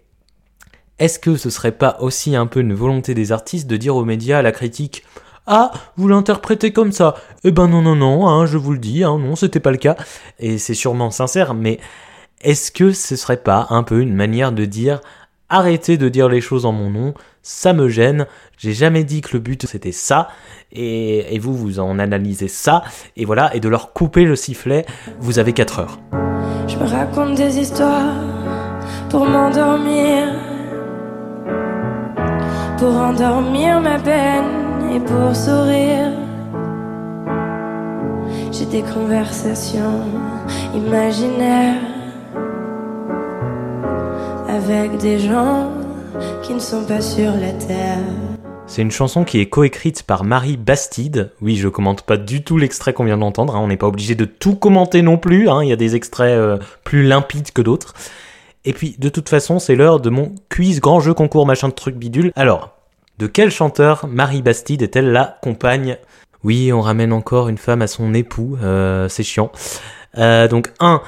est-ce 1.00 1.18
que 1.18 1.36
ce 1.36 1.50
serait 1.50 1.72
pas 1.72 1.98
aussi 2.02 2.36
un 2.36 2.46
peu 2.46 2.60
une 2.60 2.74
volonté 2.74 3.16
des 3.16 3.32
artistes 3.32 3.68
de 3.68 3.78
dire 3.78 3.96
aux 3.96 4.06
médias, 4.06 4.40
à 4.40 4.42
la 4.42 4.52
critique, 4.52 5.04
ah, 5.48 5.72
vous 5.98 6.08
l'interprétez 6.08 6.72
comme 6.72 6.92
ça 6.92 7.16
Eh 7.44 7.52
ben 7.52 7.68
non, 7.68 7.82
non, 7.82 7.96
non, 7.96 8.28
hein, 8.28 8.46
je 8.46 8.58
vous 8.58 8.72
le 8.72 8.78
dis, 8.78 9.04
hein, 9.04 9.18
non, 9.18 9.36
c'était 9.36 9.60
pas 9.60 9.72
le 9.72 9.78
cas. 9.78 9.96
Et 10.38 10.58
c'est 10.58 10.74
sûrement 10.74 11.12
sincère, 11.12 11.54
mais 11.54 11.80
est-ce 12.44 12.72
que 12.72 12.92
ce 12.92 13.16
serait 13.16 13.38
pas 13.38 13.68
un 13.70 13.84
peu 13.84 14.02
une 14.02 14.14
manière 14.14 14.52
de 14.52 14.66
dire 14.66 15.00
arrêtez 15.50 15.98
de 15.98 16.10
dire 16.10 16.30
les 16.30 16.42
choses 16.42 16.66
en 16.66 16.72
mon 16.72 16.90
nom, 16.90 17.14
ça 17.44 17.74
me 17.74 17.88
gêne, 17.88 18.26
j'ai 18.58 18.74
jamais 18.74 19.04
dit 19.04 19.22
que 19.22 19.34
le 19.34 19.40
but 19.40 19.68
c'était 19.68 19.92
ça, 19.92 20.30
et, 20.72 21.36
et 21.36 21.38
vous 21.38 21.56
vous 21.56 21.80
en 21.80 22.00
analysez 22.00 22.48
ça, 22.48 22.84
et 23.16 23.26
voilà, 23.26 23.56
et 23.56 23.60
de 23.60 23.70
leur 23.70 23.94
couper 23.94 24.26
le 24.26 24.36
sifflet, 24.36 24.86
vous 25.20 25.38
avez 25.38 25.54
4 25.54 25.80
heures. 25.80 26.00
Je 26.68 26.76
me 26.78 26.88
raconte 26.88 27.36
des 27.36 27.60
histoires 27.60 28.16
pour 29.12 29.28
m'endormir, 29.28 30.34
pour 32.80 32.96
endormir 32.96 33.80
ma 33.80 34.00
peine 34.00 34.92
et 34.92 35.00
pour 35.00 35.36
sourire. 35.36 36.14
J'ai 38.52 38.66
des 38.66 38.82
conversations 38.82 40.02
imaginaires 40.74 41.93
avec 44.54 44.98
des 44.98 45.18
gens 45.20 45.72
qui 46.44 46.54
ne 46.54 46.60
sont 46.60 46.84
pas 46.86 47.02
sur 47.02 47.32
la 47.32 47.52
terre. 47.54 47.98
C'est 48.68 48.82
une 48.82 48.92
chanson 48.92 49.24
qui 49.24 49.40
est 49.40 49.48
coécrite 49.48 50.04
par 50.04 50.24
Marie 50.24 50.58
Bastide. 50.58 51.32
Oui, 51.42 51.56
je 51.56 51.68
commente 51.68 52.04
pas 52.04 52.18
du 52.18 52.44
tout 52.44 52.58
l'extrait 52.58 52.94
qu'on 52.94 53.04
vient 53.04 53.18
d'entendre. 53.18 53.56
hein. 53.56 53.60
On 53.62 53.68
n'est 53.68 53.78
pas 53.78 53.88
obligé 53.88 54.16
de 54.16 54.26
tout 54.26 54.56
commenter 54.56 55.02
non 55.02 55.18
plus. 55.18 55.50
hein. 55.50 55.64
Il 55.64 55.70
y 55.70 55.74
a 55.74 55.76
des 55.76 55.96
extraits 55.96 56.38
euh, 56.38 56.58
plus 56.84 57.04
limpides 57.04 57.52
que 57.52 57.62
d'autres. 57.62 57.94
Et 58.66 58.74
puis, 58.74 58.96
de 59.00 59.10
toute 59.10 59.28
façon, 59.28 59.60
c'est 59.60 59.76
l'heure 59.76 60.00
de 60.00 60.10
mon 60.10 60.34
quiz 60.50 60.80
grand 60.80 61.00
jeu 61.00 61.14
concours 61.14 61.46
machin 61.46 61.68
de 61.68 61.74
truc 61.74 61.96
bidule. 61.96 62.32
Alors, 62.36 62.78
de 63.20 63.28
quel 63.28 63.50
chanteur 63.52 64.08
Marie 64.08 64.42
Bastide 64.42 64.82
est-elle 64.84 65.12
la 65.12 65.38
compagne? 65.42 65.98
Oui, 66.44 66.72
on 66.72 66.82
ramène 66.82 67.12
encore 67.12 67.50
une 67.50 67.58
femme 67.58 67.82
à 67.82 67.88
son 67.88 68.14
époux. 68.14 68.58
euh, 68.64 69.10
c'est 69.10 69.24
chiant. 69.24 69.52
Euh, 70.18 70.48
donc, 70.48 70.72
1. 70.80 71.02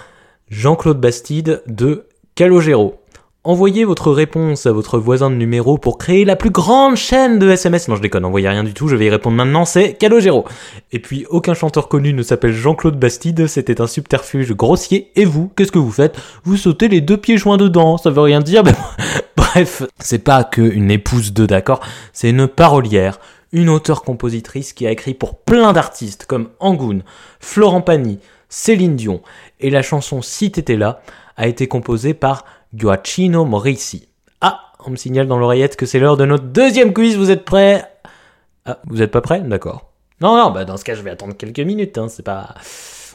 Jean-Claude 0.50 1.00
Bastide. 1.00 1.62
2. 1.68 2.08
Calogero. 2.36 2.96
Envoyez 3.46 3.86
votre 3.86 4.12
réponse 4.12 4.66
à 4.66 4.72
votre 4.72 4.98
voisin 4.98 5.30
de 5.30 5.36
numéro 5.36 5.78
pour 5.78 6.00
créer 6.00 6.26
la 6.26 6.36
plus 6.36 6.50
grande 6.50 6.96
chaîne 6.96 7.38
de 7.38 7.48
SMS. 7.48 7.88
Non, 7.88 7.96
je 7.96 8.02
déconne, 8.02 8.26
envoyez 8.26 8.50
rien 8.50 8.64
du 8.64 8.74
tout, 8.74 8.88
je 8.88 8.96
vais 8.96 9.06
y 9.06 9.10
répondre 9.12 9.38
maintenant, 9.38 9.66
c'est 9.66 9.94
Calogero. 9.94 10.46
Et 10.92 10.98
puis, 10.98 11.28
aucun 11.30 11.54
chanteur 11.54 11.88
connu 11.88 12.12
ne 12.12 12.24
s'appelle 12.24 12.54
Jean-Claude 12.54 12.98
Bastide, 12.98 13.46
c'était 13.46 13.82
un 13.82 13.86
subterfuge 13.86 14.52
grossier. 14.54 15.12
Et 15.16 15.26
vous, 15.26 15.52
qu'est-ce 15.56 15.72
que 15.72 15.78
vous 15.78 15.92
faites? 15.92 16.18
Vous 16.44 16.58
sautez 16.58 16.88
les 16.88 17.02
deux 17.02 17.18
pieds 17.18 17.38
joints 17.38 17.58
dedans, 17.58 18.00
ça 18.00 18.10
veut 18.10 18.22
rien 18.22 18.40
dire, 18.40 18.64
mais 18.64 18.74
bref, 19.38 19.84
c'est 20.00 20.24
pas 20.24 20.44
que 20.44 20.64
une 20.64 20.90
épouse 20.90 21.32
de 21.32 21.46
d'accord, 21.46 21.82
c'est 22.14 22.32
une 22.32 22.48
parolière, 22.48 23.20
une 23.52 23.70
auteure-compositrice 23.70 24.74
qui 24.74 24.88
a 24.88 24.92
écrit 24.92 25.14
pour 25.14 25.38
plein 25.38 25.72
d'artistes 25.72 26.26
comme 26.26 26.50
Angoun, 26.60 27.04
Florent 27.40 27.82
Pagny, 27.82 28.18
Céline 28.50 28.96
Dion, 28.96 29.22
et 29.60 29.70
la 29.70 29.84
chanson 29.84 30.24
Si 30.24 30.52
t'étais 30.52 30.78
là 30.78 31.04
a 31.38 31.48
été 31.48 31.68
composée 31.68 32.16
par 32.16 32.44
Gioacchino 32.76 33.46
Morici. 33.46 34.08
Ah, 34.42 34.60
on 34.86 34.92
me 34.92 34.96
signale 34.96 35.28
dans 35.28 35.38
l'oreillette 35.38 35.76
que 35.76 35.86
c'est 35.86 36.00
l'heure 36.00 36.18
de 36.18 36.26
notre 36.26 36.44
deuxième 36.44 36.94
quiz, 36.94 37.18
vous 37.18 37.32
êtes 37.32 37.46
prêts? 37.46 37.86
Ah, 38.66 38.80
vous 38.86 39.02
êtes 39.02 39.12
pas 39.12 39.22
prêts? 39.22 39.42
D'accord. 39.42 39.92
Non, 40.22 40.36
non, 40.36 40.52
bah 40.52 40.66
dans 40.66 40.78
ce 40.78 40.84
cas, 40.84 40.96
je 40.96 41.02
vais 41.02 41.12
attendre 41.12 41.36
quelques 41.36 41.60
minutes, 41.60 41.98
hein, 41.98 42.08
c'est 42.10 42.24
pas... 42.24 42.56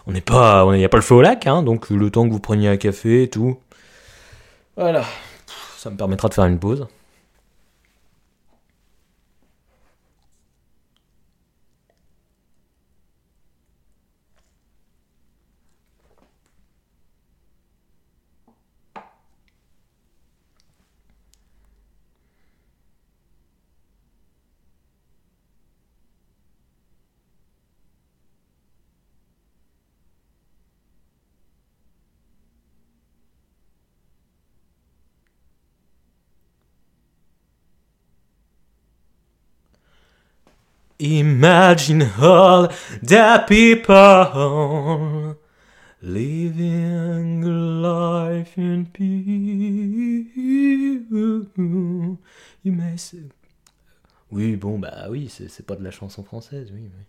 On 0.07 0.13
n'est 0.13 0.21
pas... 0.21 0.65
On 0.65 0.73
n'y 0.73 0.85
a 0.85 0.89
pas 0.89 0.97
le 0.97 1.03
feu 1.03 1.17
au 1.17 1.23
lac, 1.23 1.47
hein, 1.47 1.63
donc 1.63 1.91
le 1.91 2.11
temps 2.11 2.27
que 2.27 2.33
vous 2.33 2.41
preniez 2.41 2.69
un 2.69 2.77
café 2.77 3.25
et 3.25 3.29
tout. 3.29 3.59
Voilà. 4.77 5.05
Ça 5.77 5.91
me 5.91 5.97
permettra 5.97 6.29
de 6.29 6.35
faire 6.35 6.45
une 6.47 6.59
pause. 6.59 6.87
Imagine 41.01 42.03
all 42.21 42.69
the 43.03 43.45
people 43.49 45.37
living 46.03 47.41
life 47.81 48.59
in 48.59 48.85
peace. 48.93 49.11
Oui, 54.31 54.57
bon, 54.57 54.79
bah 54.79 55.07
oui, 55.09 55.29
c'est 55.31 55.67
pas 55.67 55.77
de 55.77 55.83
la 55.83 55.91
chanson 55.91 56.23
française, 56.23 56.71
oui. 56.75 56.83
oui. 56.83 57.05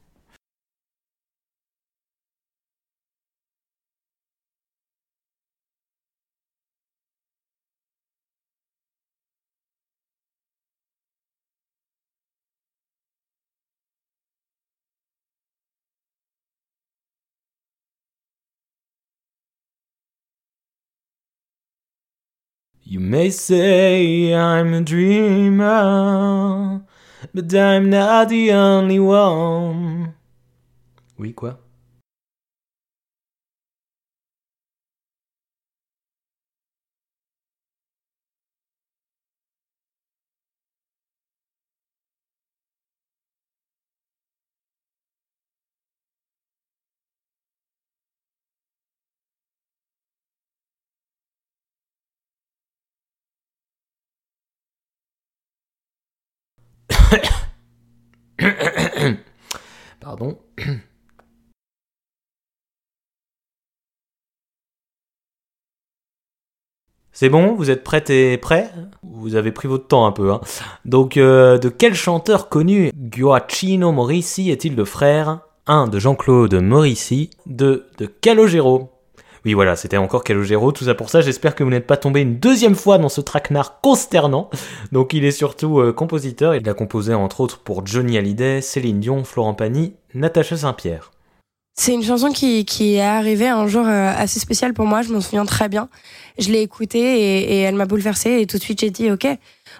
You 22.91 23.00
may 23.00 23.29
say 23.29 24.33
I'm 24.33 24.74
a 24.74 24.81
dreamer, 24.81 25.65
but 27.33 27.55
I'm 27.55 27.89
not 27.89 28.27
the 28.27 28.51
only 28.51 29.00
one. 29.00 30.13
Oui, 31.17 31.31
quoi 31.31 31.53
Pardon. 60.00 60.38
C'est 67.13 67.30
bon, 67.30 67.53
vous 67.53 67.70
êtes 67.70 67.84
prêtes 67.84 68.10
et 68.10 68.38
prêts? 68.38 68.72
Vous 69.03 69.36
avez 69.36 69.51
pris 69.51 69.68
votre 69.68 69.88
temps 69.88 70.08
un 70.08 70.12
peu. 70.12 70.32
Hein. 70.32 70.41
Donc, 70.86 71.18
euh, 71.18 71.58
de 71.60 71.70
quel 71.70 71.94
chanteur 71.94 72.50
connu 72.50 72.91
Gioacchino 73.12 73.91
Morici 73.91 74.50
est-il 74.50 74.75
le 74.75 74.86
frère? 74.86 75.41
1. 75.68 75.88
De 75.88 76.00
Jean-Claude 76.00 76.56
Morici. 76.56 77.30
2. 77.46 77.89
De 77.98 78.06
Calogero. 78.08 78.90
Oui, 79.45 79.53
voilà, 79.53 79.75
c'était 79.75 79.98
encore 79.98 80.24
Calogero. 80.24 80.71
Tout 80.71 80.86
ça 80.86 80.93
pour 80.93 81.10
ça, 81.10 81.21
j'espère 81.21 81.55
que 81.55 81.63
vous 81.63 81.69
n'êtes 81.69 81.88
pas 81.88 81.98
tombé 81.98 82.21
une 82.21 82.38
deuxième 82.38 82.75
fois 82.75 82.98
dans 82.98 83.10
ce 83.10 83.21
traquenard 83.21 83.81
consternant. 83.81 84.50
Donc, 84.91 85.13
il 85.13 85.25
est 85.25 85.31
surtout 85.31 85.79
euh, 85.79 85.93
compositeur. 85.93 86.55
Il 86.55 86.67
a 86.69 86.74
composé 86.74 87.13
entre 87.13 87.41
autres 87.41 87.60
pour 87.60 87.86
Johnny 87.86 88.17
Hallyday, 88.17 88.62
Céline 88.62 89.00
Dion, 89.00 89.24
Florent 89.24 89.55
Pagny, 89.55 89.93
Natacha 90.13 90.57
Saint-Pierre. 90.57 91.12
C'est 91.74 91.93
une 91.93 92.03
chanson 92.03 92.31
qui, 92.31 92.65
qui 92.65 92.95
est 92.95 93.01
arrivée 93.01 93.48
un 93.48 93.65
jour 93.65 93.88
euh, 93.88 94.13
assez 94.15 94.39
spécial 94.39 94.74
pour 94.74 94.86
moi, 94.86 95.01
je 95.01 95.12
m'en 95.12 95.21
souviens 95.21 95.45
très 95.45 95.69
bien. 95.69 95.89
Je 96.38 96.51
l'ai 96.51 96.62
écoutée 96.62 97.00
et, 97.00 97.62
elle 97.62 97.75
m'a 97.75 97.86
bouleversée 97.86 98.41
et 98.41 98.45
tout 98.45 98.57
de 98.57 98.62
suite 98.62 98.81
j'ai 98.81 98.91
dit 98.91 99.10
ok, 99.10 99.27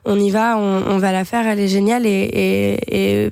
on 0.06 0.20
y 0.20 0.32
va, 0.32 0.58
on, 0.58 0.98
va 0.98 1.12
la 1.12 1.26
faire, 1.26 1.46
elle 1.46 1.60
est 1.60 1.68
géniale 1.68 2.06
et, 2.06 3.30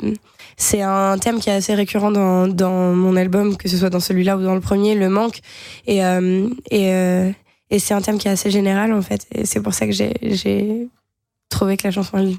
c'est 0.60 0.82
un 0.82 1.18
thème 1.18 1.40
qui 1.40 1.50
est 1.50 1.54
assez 1.54 1.74
récurrent 1.74 2.12
dans, 2.12 2.48
dans 2.48 2.94
mon 2.94 3.16
album, 3.16 3.56
que 3.56 3.70
ce 3.70 3.78
soit 3.78 3.90
dans 3.90 4.02
celui-là 4.02 4.36
ou 4.38 4.44
dans 4.44 4.56
le 4.56 4.60
premier, 4.60 4.94
le 4.94 5.08
manque. 5.08 5.40
Et, 5.88 6.04
euh, 6.04 6.50
et, 6.70 6.94
euh, 6.94 7.32
et 7.70 7.80
c'est 7.80 7.94
un 7.94 8.02
thème 8.02 8.18
qui 8.18 8.28
est 8.28 8.32
assez 8.32 8.52
général 8.52 8.92
en 8.94 9.02
fait. 9.02 9.26
Et 9.34 9.46
c'est 9.46 9.62
pour 9.62 9.74
ça 9.74 9.88
que 9.88 9.94
j'ai, 9.94 10.90
trouvé 11.48 11.78
que 11.78 11.88
la 11.88 11.92
chanson, 11.92 12.18
elle, 12.18 12.36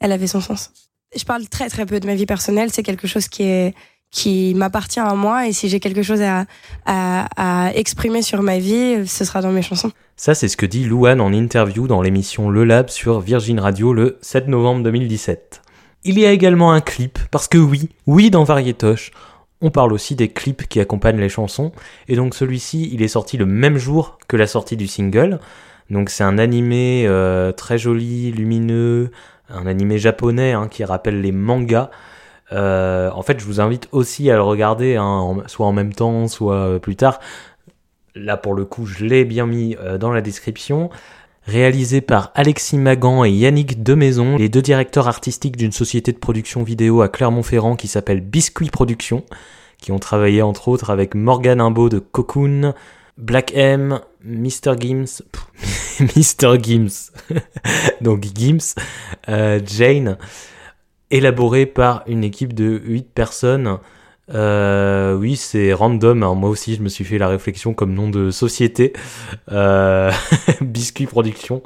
elle 0.00 0.12
avait 0.12 0.26
son 0.26 0.40
sens. 0.40 0.72
Je 1.14 1.24
parle 1.24 1.46
très 1.46 1.68
très 1.68 1.84
peu 1.84 2.00
de 2.00 2.06
ma 2.06 2.14
vie 2.14 2.24
personnelle, 2.26 2.70
c'est 2.72 2.82
quelque 2.82 3.06
chose 3.06 3.28
qui 3.28 3.42
est 3.44 3.74
qui 4.10 4.54
m'appartient 4.54 5.00
à 5.00 5.14
moi 5.14 5.46
et 5.46 5.52
si 5.52 5.68
j'ai 5.68 5.80
quelque 5.80 6.02
chose 6.02 6.22
à, 6.22 6.46
à, 6.86 7.66
à 7.66 7.74
exprimer 7.74 8.22
sur 8.22 8.42
ma 8.42 8.58
vie, 8.58 9.06
ce 9.06 9.26
sera 9.26 9.42
dans 9.42 9.52
mes 9.52 9.60
chansons. 9.60 9.92
Ça, 10.16 10.34
c'est 10.34 10.48
ce 10.48 10.56
que 10.56 10.64
dit 10.64 10.84
Louane 10.84 11.20
en 11.20 11.34
interview 11.34 11.86
dans 11.86 12.00
l'émission 12.00 12.48
Le 12.48 12.64
Lab 12.64 12.88
sur 12.88 13.20
Virgin 13.20 13.60
Radio 13.60 13.92
le 13.92 14.16
7 14.22 14.48
novembre 14.48 14.82
2017. 14.84 15.60
Il 16.04 16.18
y 16.18 16.26
a 16.26 16.32
également 16.32 16.72
un 16.72 16.80
clip, 16.80 17.18
parce 17.30 17.48
que 17.48 17.58
oui, 17.58 17.90
oui, 18.06 18.30
dans 18.30 18.44
Varietoche, 18.44 19.10
on 19.60 19.70
parle 19.70 19.92
aussi 19.92 20.14
des 20.14 20.28
clips 20.28 20.68
qui 20.68 20.80
accompagnent 20.80 21.20
les 21.20 21.28
chansons, 21.28 21.72
et 22.06 22.16
donc 22.16 22.34
celui-ci, 22.34 22.88
il 22.92 23.02
est 23.02 23.08
sorti 23.08 23.36
le 23.36 23.46
même 23.46 23.78
jour 23.78 24.18
que 24.28 24.36
la 24.36 24.46
sortie 24.46 24.76
du 24.76 24.86
single. 24.86 25.40
Donc 25.90 26.10
c'est 26.10 26.24
un 26.24 26.38
animé 26.38 27.04
euh, 27.06 27.50
très 27.50 27.78
joli, 27.78 28.30
lumineux, 28.30 29.10
un 29.48 29.66
animé 29.66 29.98
japonais 29.98 30.52
hein, 30.52 30.68
qui 30.68 30.84
rappelle 30.84 31.20
les 31.20 31.32
mangas. 31.32 31.90
Euh, 32.52 33.10
en 33.10 33.22
fait, 33.22 33.40
je 33.40 33.44
vous 33.44 33.60
invite 33.60 33.88
aussi 33.92 34.30
à 34.30 34.34
le 34.34 34.42
regarder, 34.42 34.96
hein, 34.96 35.36
soit 35.46 35.66
en 35.66 35.72
même 35.72 35.92
temps, 35.92 36.28
soit 36.28 36.54
euh, 36.54 36.78
plus 36.78 36.96
tard. 36.96 37.20
Là, 38.14 38.36
pour 38.36 38.54
le 38.54 38.64
coup, 38.64 38.86
je 38.86 39.04
l'ai 39.04 39.24
bien 39.24 39.46
mis 39.46 39.76
euh, 39.80 39.98
dans 39.98 40.10
la 40.10 40.20
description. 40.20 40.90
Réalisé 41.48 42.02
par 42.02 42.30
Alexis 42.34 42.76
Magan 42.76 43.24
et 43.24 43.30
Yannick 43.30 43.82
Demaison, 43.82 44.36
les 44.36 44.50
deux 44.50 44.60
directeurs 44.60 45.08
artistiques 45.08 45.56
d'une 45.56 45.72
société 45.72 46.12
de 46.12 46.18
production 46.18 46.62
vidéo 46.62 47.00
à 47.00 47.08
Clermont-Ferrand 47.08 47.74
qui 47.74 47.88
s'appelle 47.88 48.20
Biscuit 48.20 48.68
Productions, 48.68 49.24
qui 49.78 49.90
ont 49.90 49.98
travaillé 49.98 50.42
entre 50.42 50.68
autres 50.68 50.90
avec 50.90 51.14
Morgan 51.14 51.62
Imbeau 51.62 51.88
de 51.88 52.00
Cocoon, 52.00 52.74
Black 53.16 53.52
M, 53.54 53.98
Mr. 54.22 54.74
Gims, 54.78 55.22
Mr. 56.00 56.62
Gims, 56.62 57.12
donc 58.02 58.24
Gims, 58.24 58.74
euh, 59.30 59.58
Jane, 59.64 60.18
élaboré 61.10 61.64
par 61.64 62.02
une 62.06 62.24
équipe 62.24 62.52
de 62.52 62.82
8 62.84 63.08
personnes. 63.14 63.78
Euh, 64.34 65.14
oui, 65.14 65.36
c'est 65.36 65.72
random. 65.72 66.22
hein. 66.22 66.34
Moi 66.34 66.50
aussi, 66.50 66.74
je 66.74 66.82
me 66.82 66.88
suis 66.88 67.04
fait 67.04 67.18
la 67.18 67.28
réflexion 67.28 67.74
comme 67.74 67.94
nom 67.94 68.10
de 68.10 68.30
société. 68.30 68.92
Euh, 69.50 70.10
Biscuit 70.60 71.06
Production. 71.06 71.62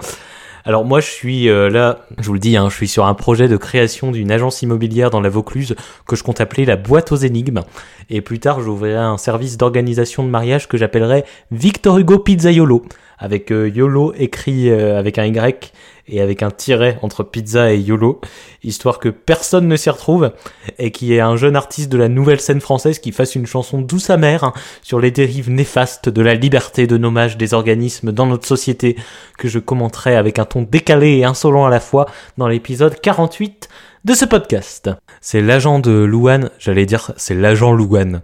Alors 0.64 0.84
moi, 0.84 1.00
je 1.00 1.06
suis 1.10 1.48
euh, 1.48 1.68
là, 1.68 2.06
je 2.18 2.26
vous 2.26 2.34
le 2.34 2.38
dis, 2.38 2.56
hein, 2.56 2.68
je 2.70 2.76
suis 2.76 2.86
sur 2.86 3.06
un 3.06 3.14
projet 3.14 3.48
de 3.48 3.56
création 3.56 4.12
d'une 4.12 4.30
agence 4.30 4.62
immobilière 4.62 5.10
dans 5.10 5.20
la 5.20 5.28
Vaucluse 5.28 5.74
que 6.06 6.14
je 6.14 6.22
compte 6.22 6.40
appeler 6.40 6.64
la 6.64 6.76
boîte 6.76 7.10
aux 7.10 7.16
énigmes. 7.16 7.62
Et 8.08 8.20
plus 8.20 8.38
tard, 8.38 8.60
j'ouvrirai 8.60 8.98
un 8.98 9.18
service 9.18 9.56
d'organisation 9.56 10.22
de 10.22 10.28
mariage 10.28 10.68
que 10.68 10.76
j'appellerai 10.76 11.24
Victor 11.50 11.98
Hugo 11.98 12.20
Pizzaiolo, 12.20 12.84
avec 13.22 13.52
euh, 13.52 13.68
YOLO 13.68 14.12
écrit 14.18 14.68
euh, 14.68 14.98
avec 14.98 15.16
un 15.16 15.24
Y 15.24 15.72
et 16.08 16.20
avec 16.20 16.42
un 16.42 16.50
tiret 16.50 16.98
entre 17.02 17.22
pizza 17.22 17.72
et 17.72 17.78
YOLO, 17.78 18.20
histoire 18.64 18.98
que 18.98 19.08
personne 19.08 19.68
ne 19.68 19.76
s'y 19.76 19.88
retrouve 19.88 20.32
et 20.78 20.90
qu'il 20.90 21.08
y 21.08 21.14
ait 21.14 21.20
un 21.20 21.36
jeune 21.36 21.54
artiste 21.54 21.88
de 21.90 21.96
la 21.96 22.08
nouvelle 22.08 22.40
scène 22.40 22.60
française 22.60 22.98
qui 22.98 23.12
fasse 23.12 23.36
une 23.36 23.46
chanson 23.46 23.80
douce 23.80 24.10
amère 24.10 24.42
hein, 24.42 24.52
sur 24.82 24.98
les 24.98 25.12
dérives 25.12 25.50
néfastes 25.50 26.08
de 26.08 26.20
la 26.20 26.34
liberté 26.34 26.88
de 26.88 26.98
nommage 26.98 27.36
des 27.36 27.54
organismes 27.54 28.10
dans 28.10 28.26
notre 28.26 28.48
société, 28.48 28.96
que 29.38 29.46
je 29.46 29.60
commenterai 29.60 30.16
avec 30.16 30.40
un 30.40 30.44
ton 30.44 30.62
décalé 30.62 31.18
et 31.18 31.24
insolent 31.24 31.64
à 31.64 31.70
la 31.70 31.80
fois 31.80 32.06
dans 32.38 32.48
l'épisode 32.48 33.00
48 33.00 33.68
de 34.04 34.14
ce 34.14 34.24
podcast. 34.24 34.90
C'est 35.20 35.40
l'agent 35.40 35.78
de 35.78 35.92
Louane, 35.92 36.50
j'allais 36.58 36.86
dire 36.86 37.12
c'est 37.16 37.36
l'agent 37.36 37.72
Louane. 37.72 38.20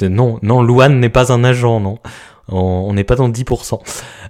Non, 0.00 0.38
non, 0.42 0.62
Louane 0.62 0.98
n'est 0.98 1.10
pas 1.10 1.32
un 1.32 1.44
agent, 1.44 1.78
non. 1.78 1.98
On 2.52 2.92
n'est 2.92 3.04
pas 3.04 3.16
dans 3.16 3.26
le 3.26 3.32
10%. 3.32 3.80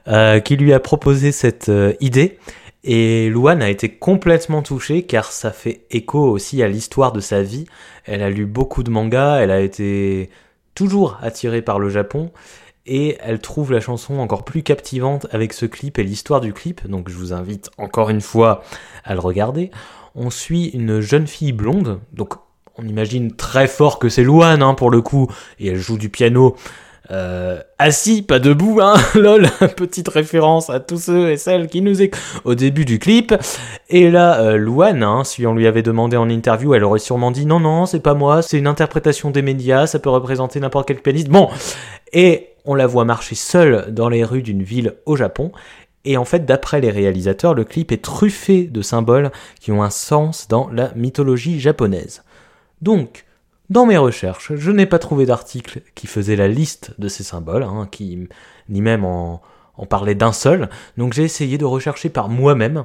Euh, 0.09 0.41
qui 0.41 0.57
lui 0.57 0.73
a 0.73 0.81
proposé 0.81 1.31
cette 1.31 1.69
euh, 1.69 1.93
idée. 2.01 2.39
Et 2.83 3.31
Louane 3.31 3.63
a 3.63 3.71
été 3.71 3.89
complètement 3.89 4.61
touchée 4.61 5.05
car 5.05 5.31
ça 5.31 5.53
fait 5.53 5.83
écho 5.91 6.19
aussi 6.19 6.61
à 6.61 6.67
l'histoire 6.67 7.13
de 7.13 7.21
sa 7.21 7.41
vie. 7.43 7.67
Elle 8.05 8.21
a 8.23 8.31
lu 8.31 8.45
beaucoup 8.45 8.83
de 8.83 8.91
mangas, 8.91 9.37
elle 9.37 9.53
a 9.53 9.61
été 9.61 10.29
toujours 10.75 11.19
attirée 11.23 11.63
par 11.63 11.79
le 11.79 11.89
Japon 11.89 12.33
et 12.85 13.17
elle 13.21 13.39
trouve 13.39 13.71
la 13.71 13.79
chanson 13.79 14.19
encore 14.19 14.45
plus 14.45 14.65
captivante 14.65 15.29
avec 15.31 15.53
ce 15.53 15.67
clip 15.67 16.01
et 16.01 16.03
l'histoire 16.03 16.41
du 16.41 16.53
clip. 16.53 16.89
Donc 16.89 17.09
je 17.09 17.15
vous 17.15 17.33
invite 17.33 17.71
encore 17.79 18.11
une 18.11 18.21
fois 18.21 18.65
à 19.05 19.15
le 19.15 19.21
regarder. 19.21 19.71
On 20.17 20.31
suit 20.31 20.67
une 20.71 21.01
jeune 21.01 21.29
fille 21.29 21.53
blonde, 21.53 22.01
donc 22.13 22.35
on 22.77 22.89
imagine 22.89 23.37
très 23.37 23.69
fort 23.69 24.01
que 24.01 24.09
c'est 24.09 24.25
Louane 24.25 24.63
hein, 24.63 24.75
pour 24.75 24.91
le 24.91 25.01
coup, 25.01 25.29
et 25.61 25.69
elle 25.69 25.79
joue 25.79 25.99
du 25.99 26.09
piano 26.09 26.57
euh, 27.13 27.61
assis, 27.79 28.23
pas 28.23 28.39
debout, 28.39 28.81
hein, 28.81 28.95
lol, 29.15 29.49
petite 29.77 30.09
référence 30.09 30.71
à 30.71 30.81
tous 30.81 31.05
ceux 31.05 31.31
et 31.31 31.37
celles 31.37 31.69
qui 31.69 31.83
nous 31.83 32.01
écoutent 32.01 32.21
au 32.45 32.55
début 32.55 32.85
du 32.85 32.99
clip. 32.99 33.35
Et 33.91 34.11
là, 34.11 34.41
euh, 34.41 34.57
Louane, 34.57 35.03
hein, 35.03 35.23
si 35.23 35.47
on 35.47 35.55
lui 35.55 35.67
avait 35.67 35.83
demandé 35.83 36.17
en 36.17 36.29
interview, 36.31 36.75
elle 36.75 36.85
aurait 36.85 36.99
sûrement 36.99 37.31
dit 37.31 37.45
non, 37.45 37.61
non, 37.61 37.85
c'est 37.85 38.01
pas 38.01 38.15
moi, 38.15 38.41
c'est 38.41 38.59
une 38.59 38.67
interprétation 38.67 39.31
des 39.31 39.43
médias, 39.43 39.87
ça 39.87 39.99
peut 39.99 40.11
représenter 40.11 40.59
n'importe 40.59 40.89
quel 40.89 41.03
pianiste. 41.03 41.29
Bon, 41.29 41.51
et 42.13 42.49
on 42.65 42.75
la 42.75 42.87
voit 42.87 43.05
marcher 43.05 43.35
seule 43.35 43.93
dans 43.93 44.09
les 44.09 44.25
rues 44.25 44.43
d'une 44.43 44.63
ville 44.63 44.95
au 45.05 45.17
Japon. 45.17 45.53
Et 46.05 46.17
en 46.17 46.25
fait, 46.25 46.45
d'après 46.45 46.81
les 46.81 46.91
réalisateurs, 46.91 47.55
le 47.55 47.65
clip 47.65 47.93
est 47.93 48.03
truffé 48.03 48.65
de 48.65 48.83
symboles 48.83 49.31
qui 49.61 49.71
ont 49.71 49.83
un 49.83 49.91
sens 49.91 50.49
dans 50.49 50.69
la 50.71 50.93
mythologie 50.95 51.61
japonaise. 51.61 52.23
Donc, 52.81 53.25
dans 53.71 53.87
mes 53.87 53.97
recherches, 53.97 54.55
je 54.55 54.71
n'ai 54.71 54.87
pas 54.87 54.99
trouvé 54.99 55.27
d'article 55.27 55.81
qui 55.95 56.07
faisait 56.07 56.37
la 56.37 56.49
liste 56.49 56.95
de 56.99 57.09
ces 57.09 57.23
symboles, 57.23 57.63
hein, 57.63 57.89
qui 57.91 58.29
ni 58.69 58.83
même 58.83 59.05
en, 59.05 59.41
parlait 59.89 60.15
d'un 60.15 60.33
seul. 60.33 60.69
Donc 60.97 61.13
j'ai 61.13 61.25
essayé 61.25 61.59
de 61.59 61.65
rechercher 61.65 62.09
par 62.09 62.29
moi-même. 62.29 62.85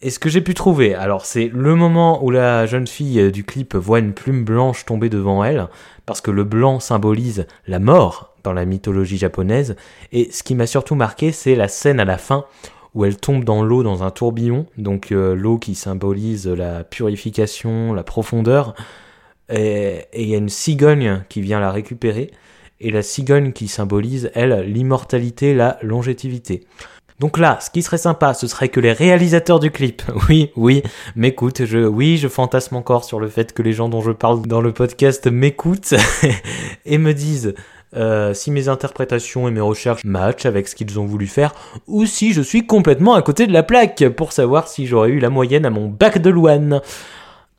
Et 0.00 0.10
ce 0.10 0.18
que 0.18 0.28
j'ai 0.28 0.40
pu 0.40 0.54
trouver, 0.54 0.94
alors 0.94 1.26
c'est 1.26 1.48
le 1.52 1.76
moment 1.76 2.24
où 2.24 2.30
la 2.30 2.66
jeune 2.66 2.88
fille 2.88 3.30
du 3.30 3.44
clip 3.44 3.76
voit 3.76 4.00
une 4.00 4.14
plume 4.14 4.42
blanche 4.44 4.84
tomber 4.84 5.08
devant 5.08 5.44
elle, 5.44 5.68
parce 6.06 6.20
que 6.20 6.32
le 6.32 6.42
blanc 6.42 6.80
symbolise 6.80 7.46
la 7.68 7.78
mort 7.78 8.34
dans 8.42 8.52
la 8.52 8.64
mythologie 8.64 9.18
japonaise. 9.18 9.76
Et 10.10 10.32
ce 10.32 10.42
qui 10.42 10.56
m'a 10.56 10.66
surtout 10.66 10.96
marqué, 10.96 11.30
c'est 11.30 11.54
la 11.54 11.68
scène 11.68 12.00
à 12.00 12.04
la 12.04 12.18
fin 12.18 12.46
où 12.94 13.04
elle 13.04 13.16
tombe 13.16 13.44
dans 13.44 13.62
l'eau 13.62 13.82
dans 13.82 14.02
un 14.02 14.10
tourbillon, 14.10 14.66
donc 14.76 15.12
euh, 15.12 15.34
l'eau 15.34 15.58
qui 15.58 15.74
symbolise 15.74 16.46
la 16.46 16.84
purification, 16.84 17.94
la 17.94 18.02
profondeur, 18.02 18.74
et 19.52 20.06
il 20.14 20.28
y 20.28 20.34
a 20.34 20.38
une 20.38 20.48
cigogne 20.48 21.24
qui 21.28 21.40
vient 21.40 21.60
la 21.60 21.70
récupérer, 21.70 22.30
et 22.80 22.90
la 22.90 23.02
cigogne 23.02 23.52
qui 23.52 23.68
symbolise, 23.68 24.30
elle, 24.34 24.64
l'immortalité, 24.66 25.54
la 25.54 25.78
longévité. 25.82 26.66
Donc 27.20 27.38
là, 27.38 27.58
ce 27.60 27.70
qui 27.70 27.82
serait 27.82 27.98
sympa, 27.98 28.34
ce 28.34 28.48
serait 28.48 28.68
que 28.68 28.80
les 28.80 28.92
réalisateurs 28.92 29.60
du 29.60 29.70
clip, 29.70 30.02
oui, 30.28 30.50
oui, 30.56 30.82
m'écoutent. 31.14 31.62
Oui, 31.70 32.16
je 32.16 32.26
fantasme 32.26 32.74
encore 32.74 33.04
sur 33.04 33.20
le 33.20 33.28
fait 33.28 33.52
que 33.52 33.62
les 33.62 33.72
gens 33.72 33.88
dont 33.88 34.00
je 34.00 34.10
parle 34.10 34.42
dans 34.42 34.60
le 34.60 34.72
podcast 34.72 35.28
m'écoutent 35.28 35.94
et 36.84 36.98
me 36.98 37.14
disent 37.14 37.54
euh, 37.94 38.34
si 38.34 38.50
mes 38.50 38.68
interprétations 38.68 39.46
et 39.46 39.52
mes 39.52 39.60
recherches 39.60 40.02
matchent 40.04 40.46
avec 40.46 40.66
ce 40.66 40.74
qu'ils 40.74 40.98
ont 40.98 41.04
voulu 41.04 41.28
faire, 41.28 41.54
ou 41.86 42.06
si 42.06 42.32
je 42.32 42.42
suis 42.42 42.66
complètement 42.66 43.14
à 43.14 43.22
côté 43.22 43.46
de 43.46 43.52
la 43.52 43.62
plaque 43.62 44.08
pour 44.08 44.32
savoir 44.32 44.66
si 44.66 44.86
j'aurais 44.86 45.10
eu 45.10 45.20
la 45.20 45.30
moyenne 45.30 45.64
à 45.64 45.70
mon 45.70 45.86
bac 45.86 46.18
de 46.18 46.30
Louane. 46.30 46.80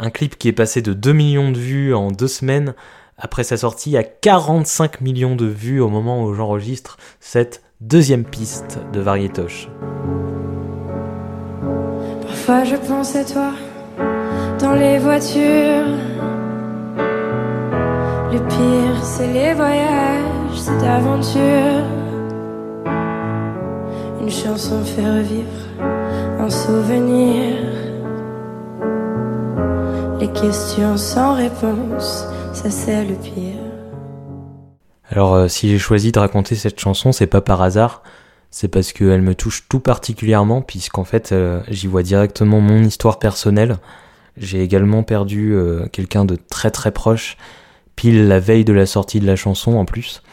Un 0.05 0.09
clip 0.09 0.37
qui 0.37 0.49
est 0.49 0.51
passé 0.51 0.81
de 0.81 0.91
2 0.91 1.13
millions 1.13 1.49
de 1.53 1.57
vues 1.57 1.95
en 1.95 2.11
deux 2.11 2.27
semaines 2.27 2.73
après 3.17 3.45
sa 3.45 3.55
sortie 3.55 3.95
à 3.95 4.03
45 4.03 4.99
millions 4.99 5.37
de 5.37 5.45
vues 5.45 5.79
au 5.79 5.87
moment 5.87 6.25
où 6.25 6.33
j'enregistre 6.33 6.97
cette 7.21 7.63
deuxième 7.79 8.25
piste 8.25 8.79
de 8.91 8.99
Varietoche. 8.99 9.69
Parfois 12.21 12.65
je 12.65 12.75
pense 12.75 13.15
à 13.15 13.23
toi 13.23 13.53
dans 14.59 14.73
les 14.73 14.99
voitures. 14.99 15.87
Le 18.33 18.39
pire, 18.39 19.05
c'est 19.05 19.31
les 19.31 19.53
voyages, 19.53 20.57
cette 20.57 20.83
aventure. 20.83 21.85
Une 24.19 24.29
chanson 24.29 24.83
fait 24.83 25.09
revivre 25.09 25.63
un 26.39 26.49
souvenir. 26.49 27.72
Questions 30.33 30.97
sans 30.97 31.35
réponse, 31.35 32.25
ça 32.53 32.71
c'est 32.71 33.05
le 33.05 33.13
pire. 33.13 33.59
Alors 35.09 35.35
euh, 35.35 35.47
si 35.47 35.69
j'ai 35.69 35.77
choisi 35.77 36.11
de 36.11 36.17
raconter 36.17 36.55
cette 36.55 36.79
chanson, 36.79 37.11
c'est 37.11 37.27
pas 37.27 37.39
par 37.39 37.61
hasard, 37.61 38.01
c'est 38.49 38.67
parce 38.67 38.93
qu'elle 38.93 39.21
me 39.21 39.35
touche 39.35 39.67
tout 39.69 39.79
particulièrement, 39.79 40.61
puisqu'en 40.61 41.03
fait 41.03 41.31
euh, 41.31 41.61
j'y 41.69 41.85
vois 41.85 42.01
directement 42.01 42.61
mon 42.61 42.83
histoire 42.83 43.19
personnelle. 43.19 43.77
J'ai 44.35 44.63
également 44.63 45.03
perdu 45.03 45.53
euh, 45.53 45.85
quelqu'un 45.91 46.25
de 46.25 46.35
très 46.35 46.71
très 46.71 46.91
proche 46.91 47.37
pile 47.95 48.27
la 48.27 48.39
veille 48.39 48.65
de 48.65 48.73
la 48.73 48.87
sortie 48.87 49.19
de 49.19 49.27
la 49.27 49.35
chanson 49.35 49.73
en 49.75 49.85
plus. 49.85 50.23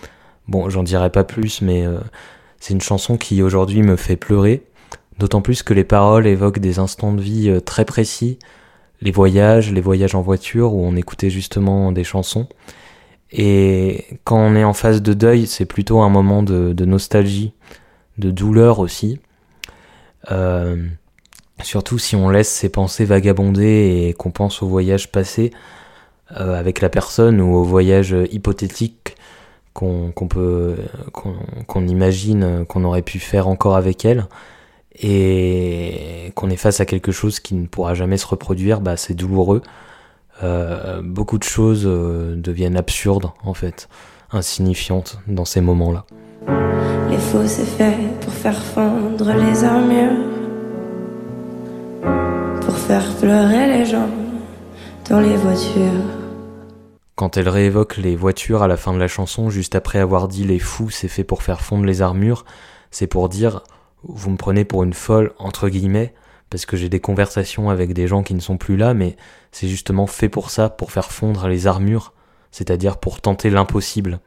Bon, 0.48 0.70
j'en 0.70 0.82
dirai 0.82 1.10
pas 1.10 1.24
plus, 1.24 1.60
mais 1.60 1.84
c'est 2.58 2.72
une 2.72 2.80
chanson 2.80 3.18
qui 3.18 3.42
aujourd'hui 3.42 3.82
me 3.82 3.96
fait 3.96 4.16
pleurer, 4.16 4.64
d'autant 5.18 5.42
plus 5.42 5.62
que 5.62 5.74
les 5.74 5.84
paroles 5.84 6.26
évoquent 6.26 6.58
des 6.58 6.78
instants 6.78 7.12
de 7.12 7.20
vie 7.20 7.60
très 7.66 7.84
précis, 7.84 8.38
les 9.02 9.10
voyages, 9.10 9.72
les 9.72 9.80
voyages 9.80 10.14
en 10.14 10.20
voiture 10.20 10.74
où 10.74 10.84
on 10.84 10.96
écoutait 10.96 11.30
justement 11.30 11.92
des 11.92 12.04
chansons. 12.04 12.48
Et 13.32 14.06
quand 14.24 14.38
on 14.38 14.56
est 14.56 14.64
en 14.64 14.72
phase 14.72 15.02
de 15.02 15.14
deuil, 15.14 15.46
c'est 15.46 15.64
plutôt 15.64 16.00
un 16.00 16.08
moment 16.08 16.42
de, 16.42 16.84
nostalgie, 16.84 17.52
de 18.18 18.30
douleur 18.30 18.80
aussi. 18.80 19.20
Euh, 20.30 20.76
surtout 21.62 21.98
si 21.98 22.16
on 22.16 22.28
laisse 22.28 22.50
ses 22.50 22.68
pensées 22.68 23.04
vagabonder 23.04 24.08
et 24.08 24.14
qu'on 24.14 24.30
pense 24.30 24.62
au 24.62 24.68
voyage 24.68 25.12
passé, 25.12 25.52
euh, 26.38 26.58
avec 26.58 26.80
la 26.80 26.88
personne 26.88 27.40
ou 27.40 27.54
au 27.54 27.64
voyage 27.64 28.14
hypothétique 28.30 29.16
qu'on 29.72 30.12
peut 30.28 30.76
qu'on 31.22 31.86
imagine 31.86 32.66
qu'on 32.66 32.84
aurait 32.84 33.02
pu 33.02 33.18
faire 33.18 33.48
encore 33.48 33.76
avec 33.76 34.04
elle 34.04 34.26
et 35.02 36.32
qu'on 36.34 36.50
est 36.50 36.56
face 36.56 36.80
à 36.80 36.86
quelque 36.86 37.12
chose 37.12 37.40
qui 37.40 37.54
ne 37.54 37.66
pourra 37.66 37.94
jamais 37.94 38.16
se 38.16 38.26
reproduire, 38.26 38.80
bah 38.80 38.96
c'est 38.96 39.14
douloureux. 39.14 39.62
Euh, 40.42 41.02
beaucoup 41.02 41.38
de 41.38 41.44
choses 41.44 41.84
euh, 41.86 42.34
deviennent 42.36 42.76
absurdes 42.76 43.30
en 43.44 43.54
fait, 43.54 43.88
insignifiantes 44.30 45.18
dans 45.26 45.44
ces 45.44 45.60
moments-là. 45.60 46.04
Les 47.10 47.18
faux 47.18 47.46
c'est 47.46 47.64
fait 47.64 47.96
pour 48.20 48.32
faire 48.32 48.62
fondre 48.62 49.32
les 49.32 49.64
armures, 49.64 50.16
pour 52.60 52.76
faire 52.76 53.04
pleurer 53.16 53.66
les 53.66 53.84
gens 53.84 54.08
dans 55.08 55.20
les 55.20 55.36
voitures. 55.36 56.04
Quand 57.16 57.36
elle 57.36 57.48
réévoque 57.50 57.98
les 57.98 58.16
voitures 58.16 58.62
à 58.62 58.68
la 58.68 58.78
fin 58.78 58.94
de 58.94 58.98
la 58.98 59.08
chanson, 59.08 59.50
juste 59.50 59.74
après 59.74 59.98
avoir 59.98 60.28
dit 60.28 60.44
les 60.44 60.58
fous, 60.58 60.88
c'est 60.88 61.08
fait 61.08 61.24
pour 61.24 61.42
faire 61.42 61.60
fondre 61.60 61.84
les 61.84 62.00
armures, 62.00 62.46
c'est 62.90 63.06
pour 63.06 63.28
dire 63.28 63.62
vous 64.02 64.30
me 64.30 64.36
prenez 64.36 64.64
pour 64.64 64.82
une 64.82 64.92
folle, 64.92 65.32
entre 65.38 65.68
guillemets, 65.68 66.14
parce 66.48 66.66
que 66.66 66.76
j'ai 66.76 66.88
des 66.88 67.00
conversations 67.00 67.70
avec 67.70 67.92
des 67.92 68.08
gens 68.08 68.22
qui 68.22 68.34
ne 68.34 68.40
sont 68.40 68.56
plus 68.56 68.76
là, 68.76 68.94
mais 68.94 69.16
c'est 69.52 69.68
justement 69.68 70.06
fait 70.06 70.28
pour 70.28 70.50
ça, 70.50 70.68
pour 70.68 70.92
faire 70.92 71.12
fondre 71.12 71.48
les 71.48 71.66
armures, 71.66 72.12
c'est-à-dire 72.50 72.98
pour 72.98 73.20
tenter 73.20 73.50
l'impossible. 73.50 74.20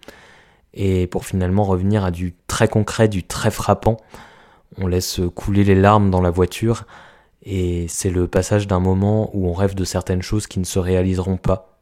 Et 0.73 1.07
pour 1.07 1.25
finalement 1.25 1.63
revenir 1.63 2.03
à 2.03 2.11
du 2.11 2.33
très 2.47 2.67
concret, 2.67 3.07
du 3.07 3.23
très 3.23 3.51
frappant, 3.51 3.97
on 4.77 4.87
laisse 4.87 5.21
couler 5.35 5.63
les 5.63 5.75
larmes 5.75 6.09
dans 6.09 6.21
la 6.21 6.31
voiture, 6.31 6.85
et 7.43 7.87
c'est 7.89 8.09
le 8.09 8.27
passage 8.27 8.67
d'un 8.67 8.79
moment 8.79 9.29
où 9.33 9.47
on 9.47 9.53
rêve 9.53 9.75
de 9.75 9.83
certaines 9.83 10.21
choses 10.21 10.47
qui 10.47 10.59
ne 10.59 10.65
se 10.65 10.79
réaliseront 10.79 11.37
pas 11.37 11.77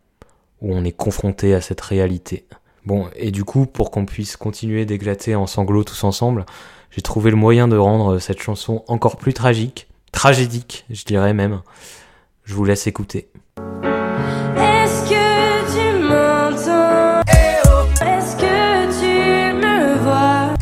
où 0.62 0.74
on 0.74 0.84
est 0.84 0.92
confronté 0.92 1.54
à 1.54 1.62
cette 1.62 1.82
réalité. 1.82 2.46
Bon, 2.86 3.08
et 3.16 3.32
du 3.32 3.44
coup, 3.44 3.66
pour 3.66 3.92
qu'on 3.92 4.06
puisse 4.06 4.38
continuer 4.38 4.86
d'éclater 4.86 5.36
en 5.36 5.46
sanglots 5.46 5.84
tous 5.84 6.04
ensemble, 6.04 6.46
j'ai 6.92 7.02
trouvé 7.02 7.32
le 7.32 7.38
moyen 7.38 7.68
de 7.70 7.78
rendre 7.78 8.20
cette 8.20 8.42
chanson 8.42 8.84
encore 8.88 9.16
plus 9.16 9.34
tragique, 9.34 9.88
tragédique, 10.12 10.86
je 10.90 11.06
dirais 11.06 11.34
même. 11.34 11.62
Je 12.44 12.54
vous 12.54 12.66
laisse 12.66 12.86
écouter. 12.86 13.30
Est-ce 14.58 15.10
que 15.10 15.72
tu 15.72 16.04
m'entends? 16.04 17.22
Est-ce 18.06 18.36
que 18.36 18.92
tu 19.00 19.56
me 19.56 19.98
vois? 20.04 20.54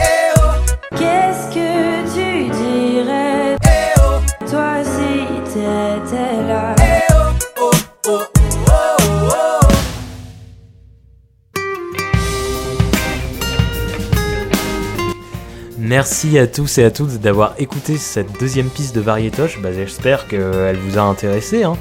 Qu'est-ce 0.91 1.49
que 1.55 2.03
tu 2.13 2.49
dirais? 2.51 3.57
Toi 4.49 4.83
si 4.83 5.51
t'étais 5.51 6.43
là 6.47 6.75
Merci 15.99 16.39
à 16.39 16.47
tous 16.47 16.77
et 16.77 16.85
à 16.85 16.91
toutes 16.91 17.19
d'avoir 17.19 17.55
écouté 17.57 17.97
cette 17.97 18.39
deuxième 18.39 18.69
piste 18.69 18.95
de 18.95 19.01
Varietoche. 19.01 19.61
Bah, 19.61 19.73
J'espère 19.73 20.29
qu'elle 20.29 20.77
vous 20.77 20.97
a 20.97 21.01
intéressé. 21.01 21.63
Hein. 21.65 21.75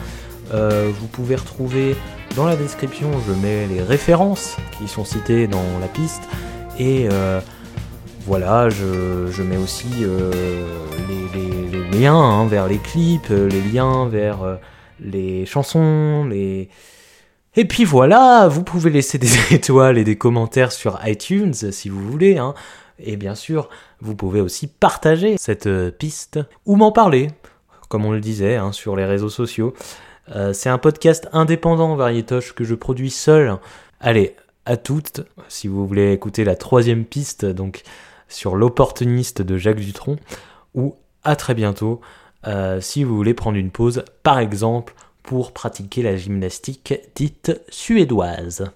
Euh, 0.53 0.91
vous 0.93 1.07
pouvez 1.07 1.37
retrouver 1.37 1.95
dans 2.35 2.45
la 2.45 2.57
description, 2.57 3.13
je 3.29 3.33
mets 3.33 3.69
les 3.69 3.81
références 3.81 4.57
qui 4.77 4.89
sont 4.89 5.05
citées 5.05 5.47
dans 5.47 5.63
la 5.81 5.87
piste. 5.87 6.25
Et 6.81 7.07
euh, 7.13 7.39
voilà, 8.27 8.69
je, 8.71 9.41
mets 9.41 9.57
aussi 9.57 9.87
euh, 10.01 10.33
les, 11.33 11.97
liens 11.97 12.21
hein, 12.21 12.47
vers 12.49 12.67
les 12.67 12.79
clips, 12.79 13.29
les 13.29 13.61
liens 13.73 14.09
vers 14.09 14.59
les 14.99 15.47
chansons, 15.47 16.25
les... 16.29 16.69
Et 17.59 17.65
puis 17.65 17.85
voilà, 17.85 18.47
vous 18.47 18.63
pouvez 18.63 18.89
laisser 18.89 19.19
des 19.19 19.33
étoiles 19.53 19.99
et 19.99 20.05
des 20.05 20.15
commentaires 20.15 20.71
sur 20.71 21.01
iTunes 21.05 21.55
si 21.55 21.89
vous 21.89 22.09
voulez. 22.09 22.39
Hein. 22.39 22.55
Et 23.01 23.17
bien 23.17 23.35
sûr, 23.35 23.69
vous 24.01 24.15
pouvez 24.15 24.41
aussi 24.41 24.69
partager 24.69 25.37
cette 25.39 25.67
euh, 25.67 25.91
piste 25.91 26.39
ou 26.67 26.77
m'en 26.77 26.93
parler, 26.93 27.33
comme 27.89 28.05
on 28.05 28.13
le 28.13 28.21
disait, 28.21 28.55
hein, 28.55 28.71
sur 28.71 28.95
les 28.95 29.05
réseaux 29.05 29.29
sociaux. 29.29 29.75
Euh, 30.37 30.53
c'est 30.53 30.69
un 30.69 30.79
podcast 30.79 31.29
indépendant, 31.33 31.97
Varietoche, 31.97 32.53
que 32.53 32.63
je 32.63 32.77
produis 32.77 33.11
seul. 33.11 33.57
Allez, 33.99 34.37
à 34.65 34.77
toutes, 34.77 35.23
si 35.49 35.67
vous 35.67 35.85
voulez 35.85 36.13
écouter 36.13 36.45
la 36.45 36.55
troisième 36.55 37.05
piste, 37.05 37.45
donc 37.45 37.83
sur 38.29 38.55
l'opportuniste 38.55 39.43
de 39.43 39.57
Jacques 39.57 39.81
Dutronc, 39.81 40.19
ou 40.77 40.95
à 41.25 41.35
très 41.35 41.55
bientôt, 41.55 42.01
euh, 42.47 42.81
si 42.81 43.03
vous 43.03 43.17
voulez 43.17 43.35
prendre 43.35 43.57
une 43.59 43.73
pause, 43.73 44.05
par 44.23 44.39
exemple, 44.39 44.95
pour 45.29 45.53
pratiquer 45.53 46.01
la 46.01 46.17
gymnastique 46.17 46.95
dite 47.15 47.61
suédoise. 47.69 48.73